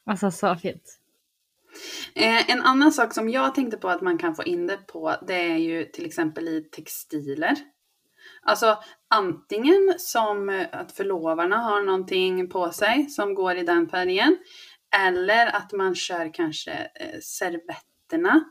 Altså 0.06 0.32
så 0.32 0.56
fint. 0.56 1.00
Eh, 2.14 2.52
en 2.52 2.62
annan 2.62 2.92
sak 2.92 3.14
som 3.14 3.30
jag 3.30 3.56
tänkte 3.56 3.78
på 3.78 3.90
att 3.90 4.02
man 4.02 4.18
kan 4.18 4.36
få 4.36 4.44
in 4.44 4.68
det 4.68 4.78
på, 4.78 5.16
det 5.28 5.52
är 5.52 5.58
ju 5.58 5.86
till 5.86 6.06
exempel 6.06 6.48
i 6.48 6.62
textiler. 6.62 7.56
Alltså 8.42 8.78
antingen 9.08 9.94
som 9.98 10.50
eh, 10.50 10.68
att 10.72 10.92
förlovarna 10.92 11.58
har 11.58 11.84
någonting 11.84 12.50
på 12.50 12.72
sig 12.72 13.10
som 13.10 13.36
går 13.36 13.56
i 13.56 13.64
den 13.64 13.90
färgen. 13.90 14.38
Eller 15.08 15.56
att 15.56 15.72
man 15.74 15.96
kör 15.96 16.34
kanske 16.34 16.72
eh, 16.72 17.20
servetterna. 17.22 18.44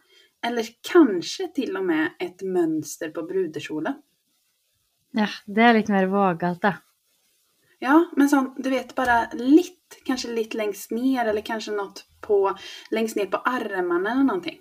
Eller 0.46 0.66
kanske 0.92 1.48
till 1.48 1.76
och 1.76 1.84
med 1.84 2.10
ett 2.18 2.42
mönster 2.42 3.10
på 3.10 3.22
brudekjolen. 3.22 3.94
Ja, 5.10 5.28
det 5.46 5.60
är 5.60 5.74
lite 5.74 5.92
mer 5.92 6.06
vågat 6.06 6.62
da. 6.62 6.74
Ja, 7.78 8.10
men 8.16 8.28
sån, 8.28 8.54
du 8.56 8.70
vet 8.70 8.94
bara 8.94 9.28
lite, 9.32 9.96
kanske 10.06 10.28
lite 10.28 10.56
längst 10.56 10.90
ner 10.90 11.26
eller 11.26 11.40
kanske 11.40 11.72
något 11.72 12.04
på, 12.20 12.56
längst 12.90 13.16
ner 13.16 13.26
på 13.26 13.36
armarna 13.36 14.12
eller 14.12 14.24
någonting. 14.24 14.58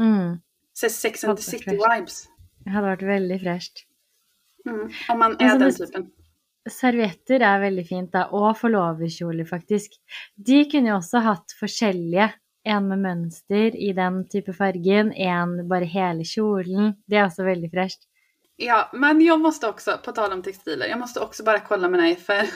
Mm. 0.00 0.38
Så 0.72 0.88
Sex 0.88 1.24
and 1.24 1.36
the 1.36 1.42
City 1.42 1.70
vibes. 1.70 2.28
Det 2.64 2.72
hadde 2.72 2.94
vært 2.94 3.02
veldig 3.08 3.40
fresht. 3.42 3.84
Mm. 4.66 4.88
Om 5.08 5.18
man 5.18 5.36
är 5.38 5.58
den 5.58 5.72
typen. 5.72 6.10
Servietter 6.70 7.42
er 7.44 7.60
veldig 7.60 7.84
fint, 7.84 8.10
da, 8.14 8.24
og 8.32 8.56
forloverkjoler, 8.56 9.44
faktisk. 9.44 9.98
De 10.34 10.62
kunne 10.72 10.94
jo 10.94 10.96
også 10.96 11.20
hatt 11.26 11.52
forskjellige. 11.58 12.30
En 12.64 12.86
med 12.88 13.02
mønster 13.04 13.74
i 13.76 13.90
den 13.92 14.22
type 14.32 14.54
fargen, 14.56 15.10
en 15.12 15.58
bare 15.68 15.84
hele 15.84 16.24
kjolen. 16.24 16.94
Det 17.04 17.18
er 17.18 17.26
også 17.26 17.44
veldig 17.44 17.68
fresht. 17.74 18.06
Ja, 18.56 18.90
men 18.92 19.20
jag 19.20 19.40
måste 19.40 19.68
också, 19.68 19.98
på 20.04 20.12
tal 20.12 20.32
om 20.32 20.42
textiler, 20.42 20.86
jag 20.86 20.98
måste 20.98 21.20
också 21.20 21.44
bara 21.44 21.60
kolla 21.60 21.88
med 21.88 22.00
dig 22.00 22.16
för 22.16 22.48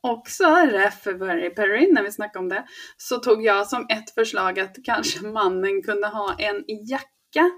också 0.00 0.44
referberry 0.54 1.50
Perry 1.50 1.92
när 1.92 2.02
vi 2.02 2.12
snackade 2.12 2.38
om 2.38 2.48
det, 2.48 2.64
så 2.96 3.18
tog 3.18 3.44
jag 3.44 3.66
som 3.66 3.86
ett 3.88 4.10
förslag 4.10 4.60
att 4.60 4.76
kanske 4.84 5.26
mannen 5.26 5.82
kunde 5.82 6.06
ha 6.06 6.34
en 6.38 6.64
jacka 6.66 7.50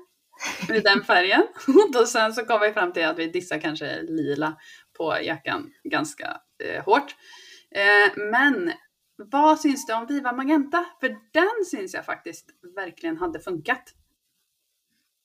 i 0.68 0.81
den 0.81 1.05
färgen. 1.05 1.42
Och 1.66 1.92
då 1.92 2.07
sen 2.07 2.35
så 2.35 2.44
kom 2.44 2.61
vi 2.61 2.73
fram 2.73 2.92
till 2.92 3.05
att 3.05 3.18
vi 3.18 3.27
dissar 3.27 3.59
kanske 3.59 4.03
lila 4.03 4.57
på 4.99 5.18
jackan 5.23 5.70
ganska 5.85 6.37
eh, 6.64 6.85
hårt. 6.85 7.16
Eh, 7.75 8.23
men 8.31 8.73
vad 9.16 9.61
syns 9.61 9.87
det 9.87 9.94
om 9.94 10.07
Viva 10.07 10.33
Magenta? 10.33 10.85
För 11.01 11.09
den 11.09 11.64
syns 11.70 11.94
jag 11.94 12.05
faktiskt 12.05 12.51
verkligen 12.77 13.16
hade 13.16 13.40
funkat. 13.40 13.94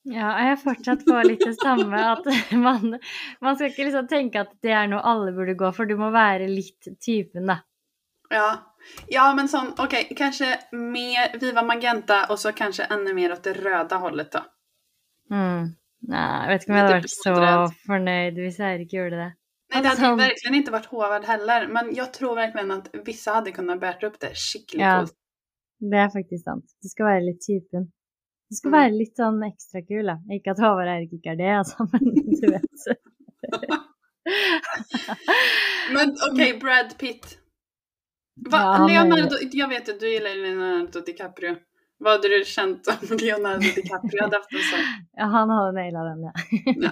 Ja, 0.08 0.30
jeg 0.40 0.52
er 0.54 0.60
fortsatt 0.62 1.02
på 1.04 1.18
litt 1.26 1.42
det 1.44 1.56
samme 1.60 1.98
at 2.12 2.24
man, 2.66 2.96
man 3.40 3.56
skal 3.56 3.68
ikke 3.68 3.84
liksom 3.84 4.08
tenke 4.08 4.40
at 4.46 4.54
det 4.64 4.72
er 4.72 4.88
noe 4.88 5.02
alle 5.04 5.34
burde 5.36 5.54
gå 5.58 5.72
for. 5.76 5.88
Du 5.88 5.96
må 6.00 6.08
være 6.14 6.48
litt 6.48 6.88
typen, 7.04 7.50
da. 7.52 7.60
Ja, 8.30 8.46
ja 9.10 9.26
men 9.34 9.48
okej, 9.78 10.14
kanske 10.16 10.54
mer 10.72 11.36
Viva 11.40 11.62
Magenta 11.62 12.26
och 12.30 12.38
så 12.38 12.52
kanske 12.52 12.84
ännu 12.84 13.14
mer 13.14 13.32
åt 13.32 13.42
det 13.42 13.52
röda 13.52 13.96
hållet 13.96 14.32
då. 14.32 14.40
Mm. 15.30 15.76
Nei, 16.08 16.28
jeg 16.42 16.48
vet 16.48 16.62
ikke 16.62 16.72
om 16.72 16.76
jeg 16.78 16.84
hadde 16.86 16.96
Litt 16.96 17.04
vært 17.04 17.68
så 17.68 17.84
fornøyd 17.86 18.38
hvis 18.40 18.58
Eirik 18.64 18.92
gjorde 18.96 19.18
det. 19.20 19.28
Nej, 19.72 19.82
det 19.82 19.88
hade 19.88 19.90
Alltså- 19.90 20.16
verkligen 20.16 20.54
inte 20.54 20.70
varit 20.70 20.86
håvard 20.86 21.24
heller, 21.24 21.66
men 21.68 21.94
jag 21.94 22.12
tror 22.12 22.34
verkligen 22.34 22.70
att 22.70 22.88
vissa 23.04 23.32
hade 23.32 23.52
kunnat 23.52 23.80
bära 23.80 24.06
upp 24.06 24.20
det 24.20 24.34
skickligt 24.34 24.80
Ja. 24.82 24.98
coolt. 24.98 25.14
Det 25.80 25.96
er 25.96 26.08
faktisk 26.08 26.44
sant. 26.44 26.64
Du 26.82 26.88
skal 26.88 27.06
være 27.06 27.20
litt 27.20 27.46
typen. 27.46 27.92
Du 28.50 28.56
skal 28.56 28.70
Mm. 28.70 28.78
være 28.78 28.92
litt 28.98 29.16
sånn 29.16 29.42
ekstra 29.46 29.80
kul, 29.86 30.06
da. 30.10 30.16
Ikke 30.34 30.50
at 30.50 30.58
Håvard 30.58 30.88
Eirik 30.90 31.12
ikke 31.20 31.30
er 31.32 31.36
det, 31.38 31.50
altså, 31.60 31.86
men 31.92 32.02
du 32.10 32.46
vet. 32.50 32.80
Men 35.94 36.14
okej, 36.32 36.58
Brad 36.60 36.98
Pitt. 36.98 37.38
Va, 38.50 38.58
Ja, 38.58 38.72
han 38.72 38.90
är- 38.90 38.94
Leonardo, 38.94 39.36
jag 39.52 39.68
vet 39.68 39.88
att 39.88 40.00
du 40.00 40.08
gillar 40.12 40.34
Leonardo 40.42 41.00
DiCaprio. 41.00 41.56
Vad 41.98 42.12
hade 42.12 42.28
du 42.28 42.44
känt 42.44 42.86
om 42.88 43.16
Leonardo 43.22 43.60
DiCaprio 43.60 44.22
hade 44.22 44.36
haft 44.36 44.52
en 44.52 44.58
sån? 44.58 44.84
Ja, 45.12 45.24
han 45.24 45.50
hadde 45.50 45.72
naila 45.72 46.04
den, 46.04 46.22
ja. 46.22 46.32
Ja. 46.76 46.90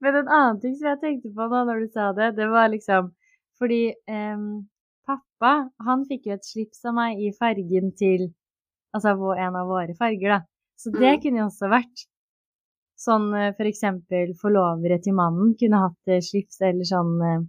Men 0.00 0.14
en 0.14 0.28
annen 0.28 0.60
ting 0.60 0.74
som 0.76 0.88
jeg 0.88 1.00
tenkte 1.00 1.28
på 1.36 1.46
nå 1.48 1.64
når 1.68 1.80
du 1.80 1.88
sa 1.92 2.12
det, 2.16 2.30
det 2.36 2.46
var 2.50 2.68
liksom 2.72 3.12
Fordi 3.58 3.92
em, 4.08 4.66
pappa, 5.06 5.70
han 5.86 6.02
fikk 6.08 6.26
jo 6.26 6.32
et 6.34 6.44
slips 6.44 6.84
av 6.84 6.94
meg 6.96 7.20
i 7.24 7.30
fargen 7.38 7.92
til 7.96 8.26
Altså 8.96 9.12
en 9.36 9.56
av 9.60 9.68
våre 9.68 9.94
farger, 9.98 10.28
da. 10.38 10.40
Så 10.76 10.90
det 10.92 11.10
Mm. 11.14 11.20
kunne 11.22 11.38
jo 11.42 11.46
også 11.50 11.68
vært 11.72 12.06
sånn 12.96 13.26
eh, 13.36 13.52
for 13.56 13.68
eksempel 13.68 14.32
forlovere 14.40 14.98
til 15.04 15.12
mannen 15.16 15.54
kunne 15.60 15.82
hatt 15.82 16.08
eh, 16.12 16.20
slips 16.24 16.60
eller 16.64 16.84
sånn 16.88 17.12
eh, 17.30 17.42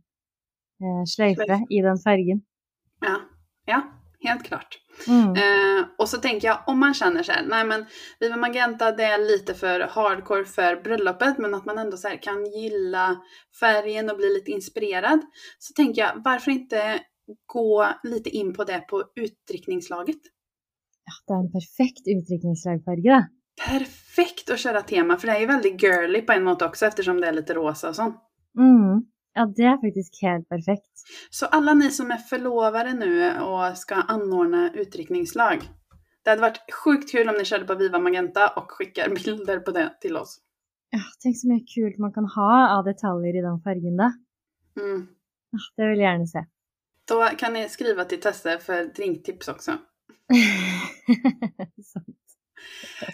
eh, 0.83 1.03
sløyfe 1.07 1.45
Sløyfe. 1.47 1.65
i 1.71 1.81
den 1.81 1.97
fargen. 2.03 2.41
Ja, 3.01 3.15
ja, 3.65 3.81
helt 4.23 4.43
klart. 4.43 4.79
Mm. 5.07 5.36
Eh, 5.36 5.86
och 5.99 6.10
så 6.10 6.17
tänker 6.17 6.47
jag 6.47 6.60
om 6.67 6.79
man 6.79 6.93
känner 6.93 7.23
så 7.23 7.31
här, 7.31 7.45
nej 7.45 7.65
men 7.65 7.86
Viva 8.19 8.38
Magenta 8.38 8.91
det 8.91 9.03
är 9.03 9.17
lite 9.17 9.53
för 9.53 9.79
hardcore 9.79 10.45
för 10.45 10.75
bröllopet 10.83 11.38
men 11.38 11.53
att 11.53 11.65
man 11.65 11.77
ändå 11.77 11.97
så 11.97 12.07
kan 12.21 12.45
gilla 12.45 13.15
färgen 13.60 14.10
och 14.10 14.17
bli 14.17 14.33
lite 14.33 14.51
inspirerad. 14.51 15.21
Så 15.60 15.73
tänker 15.73 16.01
jag 16.01 16.12
varför 16.23 16.51
inte 16.51 16.99
gå 17.45 17.86
lite 18.03 18.29
in 18.29 18.53
på 18.53 18.63
det 18.63 18.79
på 18.79 19.03
utdrickningslaget. 19.15 20.21
Ja, 21.08 21.13
det 21.28 21.34
er 21.34 21.41
en 21.43 21.52
perfekt 21.52 22.08
utdrikningslagfarge, 22.13 23.10
da. 23.12 23.22
Perfekt 23.67 24.50
att 24.50 24.60
köra 24.60 24.82
tema 24.82 25.17
för 25.17 25.28
det 25.28 25.34
är 25.34 25.39
ju 25.39 25.46
väldigt 25.46 25.82
girly 25.82 26.22
på 26.22 26.34
en 26.34 26.43
måte 26.43 26.65
också 26.65 26.86
eftersom 26.86 27.22
det 27.22 27.28
är 27.28 27.34
lite 27.34 27.54
rosa 27.54 27.89
och 27.89 27.96
sånt. 27.96 28.15
Mm. 28.58 29.06
Ja, 29.34 29.46
det 29.56 29.63
är 29.63 29.78
faktiskt 29.88 30.22
helt 30.22 30.50
perfekt. 30.50 30.93
Så 31.30 31.46
alla 31.46 31.74
ni 31.74 31.91
som 31.91 32.12
är 32.12 32.17
förlovade 32.17 32.93
nu 32.93 33.39
och 33.39 33.78
ska 33.78 33.96
anordna 33.96 34.74
utryckningslag. 34.74 35.60
Det 36.24 36.30
hade 36.30 36.41
varit 36.41 36.74
sjukt 36.74 37.12
kul 37.12 37.30
om 37.30 37.36
ni 37.36 37.46
körde 37.46 37.65
på 37.65 37.76
Viva 37.76 38.00
Magenta 38.00 38.48
och 38.48 38.72
skickar 38.72 39.10
bilder 39.26 39.60
på 39.60 39.72
det 39.72 39.93
till 40.02 40.17
oss. 40.17 40.39
Ja, 40.89 41.00
tänk 41.24 41.39
så 41.39 41.48
mycket 41.48 41.74
kul 41.76 41.93
man 41.98 42.13
kan 42.13 42.26
ha 42.26 42.78
av 42.78 42.86
detaljer 42.86 43.39
i 43.39 43.41
den 43.41 43.62
färgen 43.62 43.98
då. 43.98 44.12
Mm. 44.82 45.08
Ja, 45.52 45.60
det 45.76 45.89
vill 45.89 46.00
jag 46.00 46.12
gärna 46.12 46.26
se. 46.26 46.46
Då 47.08 47.24
kan 47.38 47.54
ni 47.54 47.70
skriva 47.70 48.06
till 48.06 48.22
Tesse 48.22 48.60
för 48.60 48.86
drinktips 48.86 49.48
också. 49.48 49.72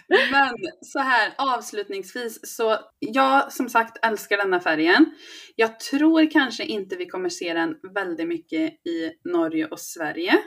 Men 0.30 0.54
så 0.82 0.98
här 0.98 1.34
avslutningsvis 1.38 2.56
så 2.56 2.78
jag 2.98 3.52
som 3.52 3.68
sagt 3.68 4.06
älskar 4.06 4.36
denna 4.36 4.60
färgen. 4.60 5.14
Jag 5.56 5.80
tror 5.80 6.30
kanske 6.30 6.64
inte 6.64 6.96
vi 6.96 7.06
kommer 7.06 7.28
se 7.28 7.54
den 7.54 7.76
väldigt 7.94 8.28
mycket 8.28 8.86
i 8.86 9.12
Norge 9.24 9.66
och 9.66 9.80
Sverige. 9.80 10.38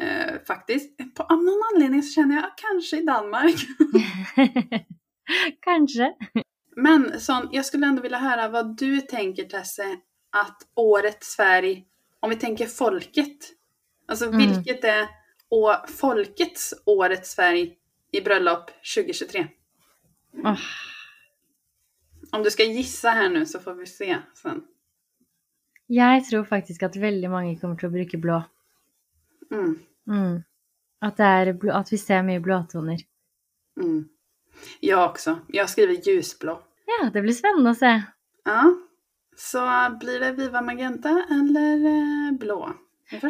Eh, 0.00 0.42
faktiskt. 0.46 1.14
På, 1.14 1.22
av 1.22 1.44
någon 1.44 1.62
anledning 1.74 2.02
så 2.02 2.12
känner 2.12 2.34
jag 2.36 2.50
kanske 2.56 2.96
i 2.96 3.04
Danmark. 3.04 3.56
Kanske. 5.60 6.14
Men 6.76 7.20
sån, 7.20 7.48
jag 7.52 7.66
skulle 7.66 7.86
ändå 7.86 8.02
vilja 8.02 8.18
höra 8.18 8.48
vad 8.48 8.76
du 8.76 9.00
tänker 9.00 9.44
Tesse 9.44 9.96
att 10.36 10.58
årets 10.76 11.36
färg, 11.36 11.84
om 12.20 12.30
vi 12.30 12.36
tänker 12.36 12.66
folket. 12.66 13.38
Alltså 14.08 14.26
Mm. 14.26 14.38
vilket 14.38 14.84
är 14.84 15.08
å, 15.50 15.74
folkets 15.88 16.74
årets 16.86 17.34
färg 17.36 17.76
i 18.12 18.20
bröllop 18.20 18.70
2023? 18.94 19.46
Åh, 20.44 20.58
Om 22.32 22.42
du 22.42 22.50
ska 22.50 22.64
gissa 22.64 23.10
här 23.10 23.28
nu 23.30 23.46
så 23.46 23.58
får 23.60 23.74
vi 23.74 23.86
se 23.86 24.16
sen. 24.34 24.62
jag 25.86 26.24
tror 26.24 26.44
faktiskt 26.44 26.82
att 26.82 26.96
väldigt 26.96 27.30
många 27.30 27.58
kommer 27.58 27.84
att 27.84 27.92
bruka 27.92 28.18
blå. 28.18 28.42
Mm, 29.50 29.78
Mm. 30.06 30.42
Att, 31.00 31.16
det 31.16 31.22
är 31.24 31.70
att 31.70 31.92
vi 31.92 31.98
ser 31.98 32.22
mycket 32.22 32.42
blåtoner. 32.42 32.98
mm. 33.80 34.08
Jag 34.80 35.10
också. 35.10 35.38
Jag 35.48 35.70
skriver 35.70 35.94
ljusblå. 36.08 36.62
Ja, 36.86 37.10
det 37.10 37.22
blir 37.22 37.32
spännande 37.32 37.70
att 37.70 37.78
se. 37.78 38.02
Ja. 38.44 38.74
Så 39.36 39.60
blir 40.00 40.20
det 40.20 40.32
Viva 40.32 40.60
Magenta 40.62 41.08
eller 41.30 41.76
eh, 41.86 42.32
blå? 42.38 42.72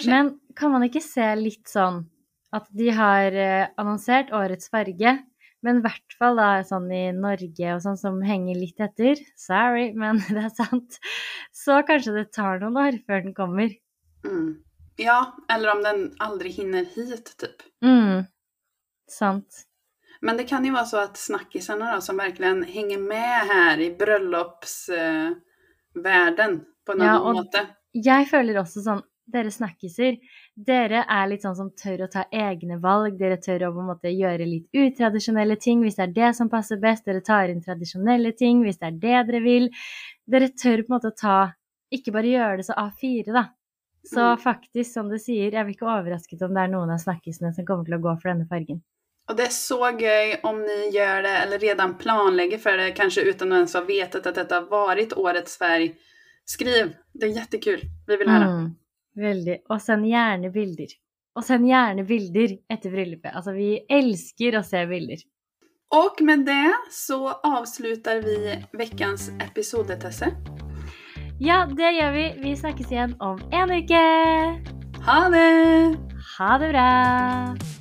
Men 0.06 0.40
kan 0.56 0.70
man 0.70 0.82
inte 0.82 1.00
se 1.00 1.36
lite 1.36 1.70
sån 1.70 2.10
att 2.50 2.66
de 2.70 2.90
har 2.90 3.32
eh, 3.32 3.66
annonserat 3.76 4.32
årets 4.32 4.70
färg, 4.70 5.18
men 5.62 5.78
i 5.78 5.80
hvert 5.84 6.16
fall 6.18 6.36
da 6.36 6.64
sånn 6.64 6.92
i 6.92 7.12
Norge 7.12 7.74
och 7.74 7.82
sånt 7.82 8.00
som 8.00 8.22
hänger 8.22 8.54
lite 8.54 8.84
efter. 8.84 9.16
Sorry, 9.36 9.94
men 9.94 10.22
det 10.28 10.40
är 10.40 10.64
sant. 10.64 10.98
Så 11.52 11.82
kanske 11.82 12.10
det 12.10 12.32
tar 12.32 12.58
några 12.58 12.88
år 12.88 12.98
før 13.06 13.20
den 13.20 13.34
kommer. 13.34 13.70
Mm. 14.24 14.56
Ja, 14.96 15.36
eller 15.48 15.76
om 15.76 15.82
den 15.82 16.14
aldrig 16.18 16.52
hinner 16.52 16.84
hit 16.84 17.36
typ. 17.38 17.62
Mm. 17.84 18.24
Sant. 19.10 19.66
Men 20.20 20.36
det 20.36 20.44
kan 20.44 20.64
ju 20.64 20.72
vara 20.72 20.84
så 20.84 20.96
att 20.96 21.16
snackisarna 21.16 21.94
då, 21.94 22.00
som 22.00 22.16
verkligen 22.16 22.62
hänger 22.62 22.98
med 22.98 23.40
här 23.48 23.80
i 23.80 23.96
bröllopsvärlden 23.96 26.54
eh, 26.54 26.60
på 26.86 26.92
något 26.92 27.06
Ja, 27.06 27.32
måte. 27.32 27.66
Jeg 27.90 28.28
føler 28.30 28.60
også 28.60 28.84
sånn 28.84 29.00
Dere 29.32 29.50
snakkiser, 29.50 30.16
dere 30.56 31.04
er 31.08 31.28
litt 31.30 31.44
sånn 31.46 31.56
som 31.56 31.70
tør 31.70 32.06
å 32.06 32.10
ta 32.10 32.24
egne 32.32 32.80
valg. 32.82 33.18
Dere 33.18 33.36
tør 33.38 33.68
å 33.68 33.72
på 33.74 33.84
en 33.84 33.90
måte 33.92 34.10
gjøre 34.10 34.46
litt 34.48 34.68
utradisjonelle 34.74 35.56
ting 35.56 35.84
hvis 35.84 35.96
det 36.00 36.08
er 36.08 36.16
det 36.16 36.34
som 36.36 36.50
passer 36.50 36.80
best. 36.82 37.04
Dere 37.06 37.20
tar 37.20 37.48
inn 37.52 37.62
tradisjonelle 37.62 38.32
ting 38.36 38.64
hvis 38.64 38.78
det 38.80 38.86
er 38.90 38.98
det 39.06 39.22
dere 39.30 39.40
vil. 39.44 39.70
Dere 40.26 40.50
tør 40.50 40.82
på 40.82 40.90
en 40.90 40.96
måte 40.98 41.12
å 41.14 41.16
ta 41.16 41.38
Ikke 41.90 42.12
bare 42.14 42.30
gjøre 42.30 42.56
det 42.60 42.64
så 42.68 42.74
A4, 42.78 43.32
da. 43.34 43.48
Så 44.06 44.20
Mm. 44.20 44.38
faktisk, 44.38 44.92
som 44.92 45.08
du 45.08 45.18
sier, 45.18 45.50
jeg 45.50 45.64
blir 45.64 45.74
ikke 45.74 45.90
overrasket 45.90 46.42
om 46.42 46.54
det 46.54 46.62
er 46.62 46.68
noen 46.68 46.90
av 46.90 46.98
snakkisene 47.02 47.52
som 47.52 47.66
kommer 47.66 47.84
til 47.84 47.94
å 47.94 48.00
gå 48.00 48.12
for 48.20 48.28
denne 48.30 48.46
fargen. 48.46 48.80
Och 49.28 49.36
det 49.36 49.42
är 49.42 49.48
så 49.48 49.90
göj 50.00 50.40
om 50.42 50.62
ni 50.62 50.90
gör 50.94 51.22
det 51.22 51.28
eller 51.36 51.58
redan 51.58 51.94
planlägger 51.98 52.58
för 52.58 52.76
det, 52.76 52.90
kanske 52.90 53.20
utan 53.20 53.52
att 53.52 53.56
ens 53.56 53.74
ha 53.74 53.80
vetat 53.80 54.26
att 54.26 54.34
detta 54.34 54.54
har 54.54 54.62
varit 54.62 55.12
årets 55.12 55.58
färg. 55.58 55.94
Skriv, 56.44 56.96
det 57.12 57.26
är 57.26 57.30
jättekul. 57.30 57.80
Vi 58.06 58.16
vill 58.16 58.28
höra. 58.28 58.44
Mm, 58.44 58.74
veldig. 59.22 59.58
Og 59.70 59.82
send 59.82 60.08
gjerne 60.08 60.52
bilder. 60.54 60.94
Og 61.38 61.46
send 61.46 61.68
gjerne 61.68 62.04
bilder 62.08 62.56
etter 62.72 62.92
bryllupet. 62.94 63.34
Altså, 63.34 63.54
vi 63.56 63.76
elsker 63.88 64.58
å 64.58 64.64
se 64.66 64.82
bilder. 64.90 65.22
Och 65.90 66.22
med 66.22 66.44
det 66.46 66.74
så 66.90 67.28
avslutar 67.30 68.22
vi 68.22 68.64
veckans 68.78 69.30
episode, 69.40 69.96
Tesse. 69.96 70.30
Ja, 71.40 71.64
det 71.66 71.92
gjør 71.96 72.12
vi. 72.14 72.26
Vi 72.42 72.54
snakkes 72.56 72.92
igjen 72.92 73.16
om 73.18 73.40
en 73.50 73.74
uke. 73.74 74.04
Ha 75.08 75.20
det! 75.34 75.98
Ha 76.36 76.58
det 76.58 76.72
bra. 76.76 77.79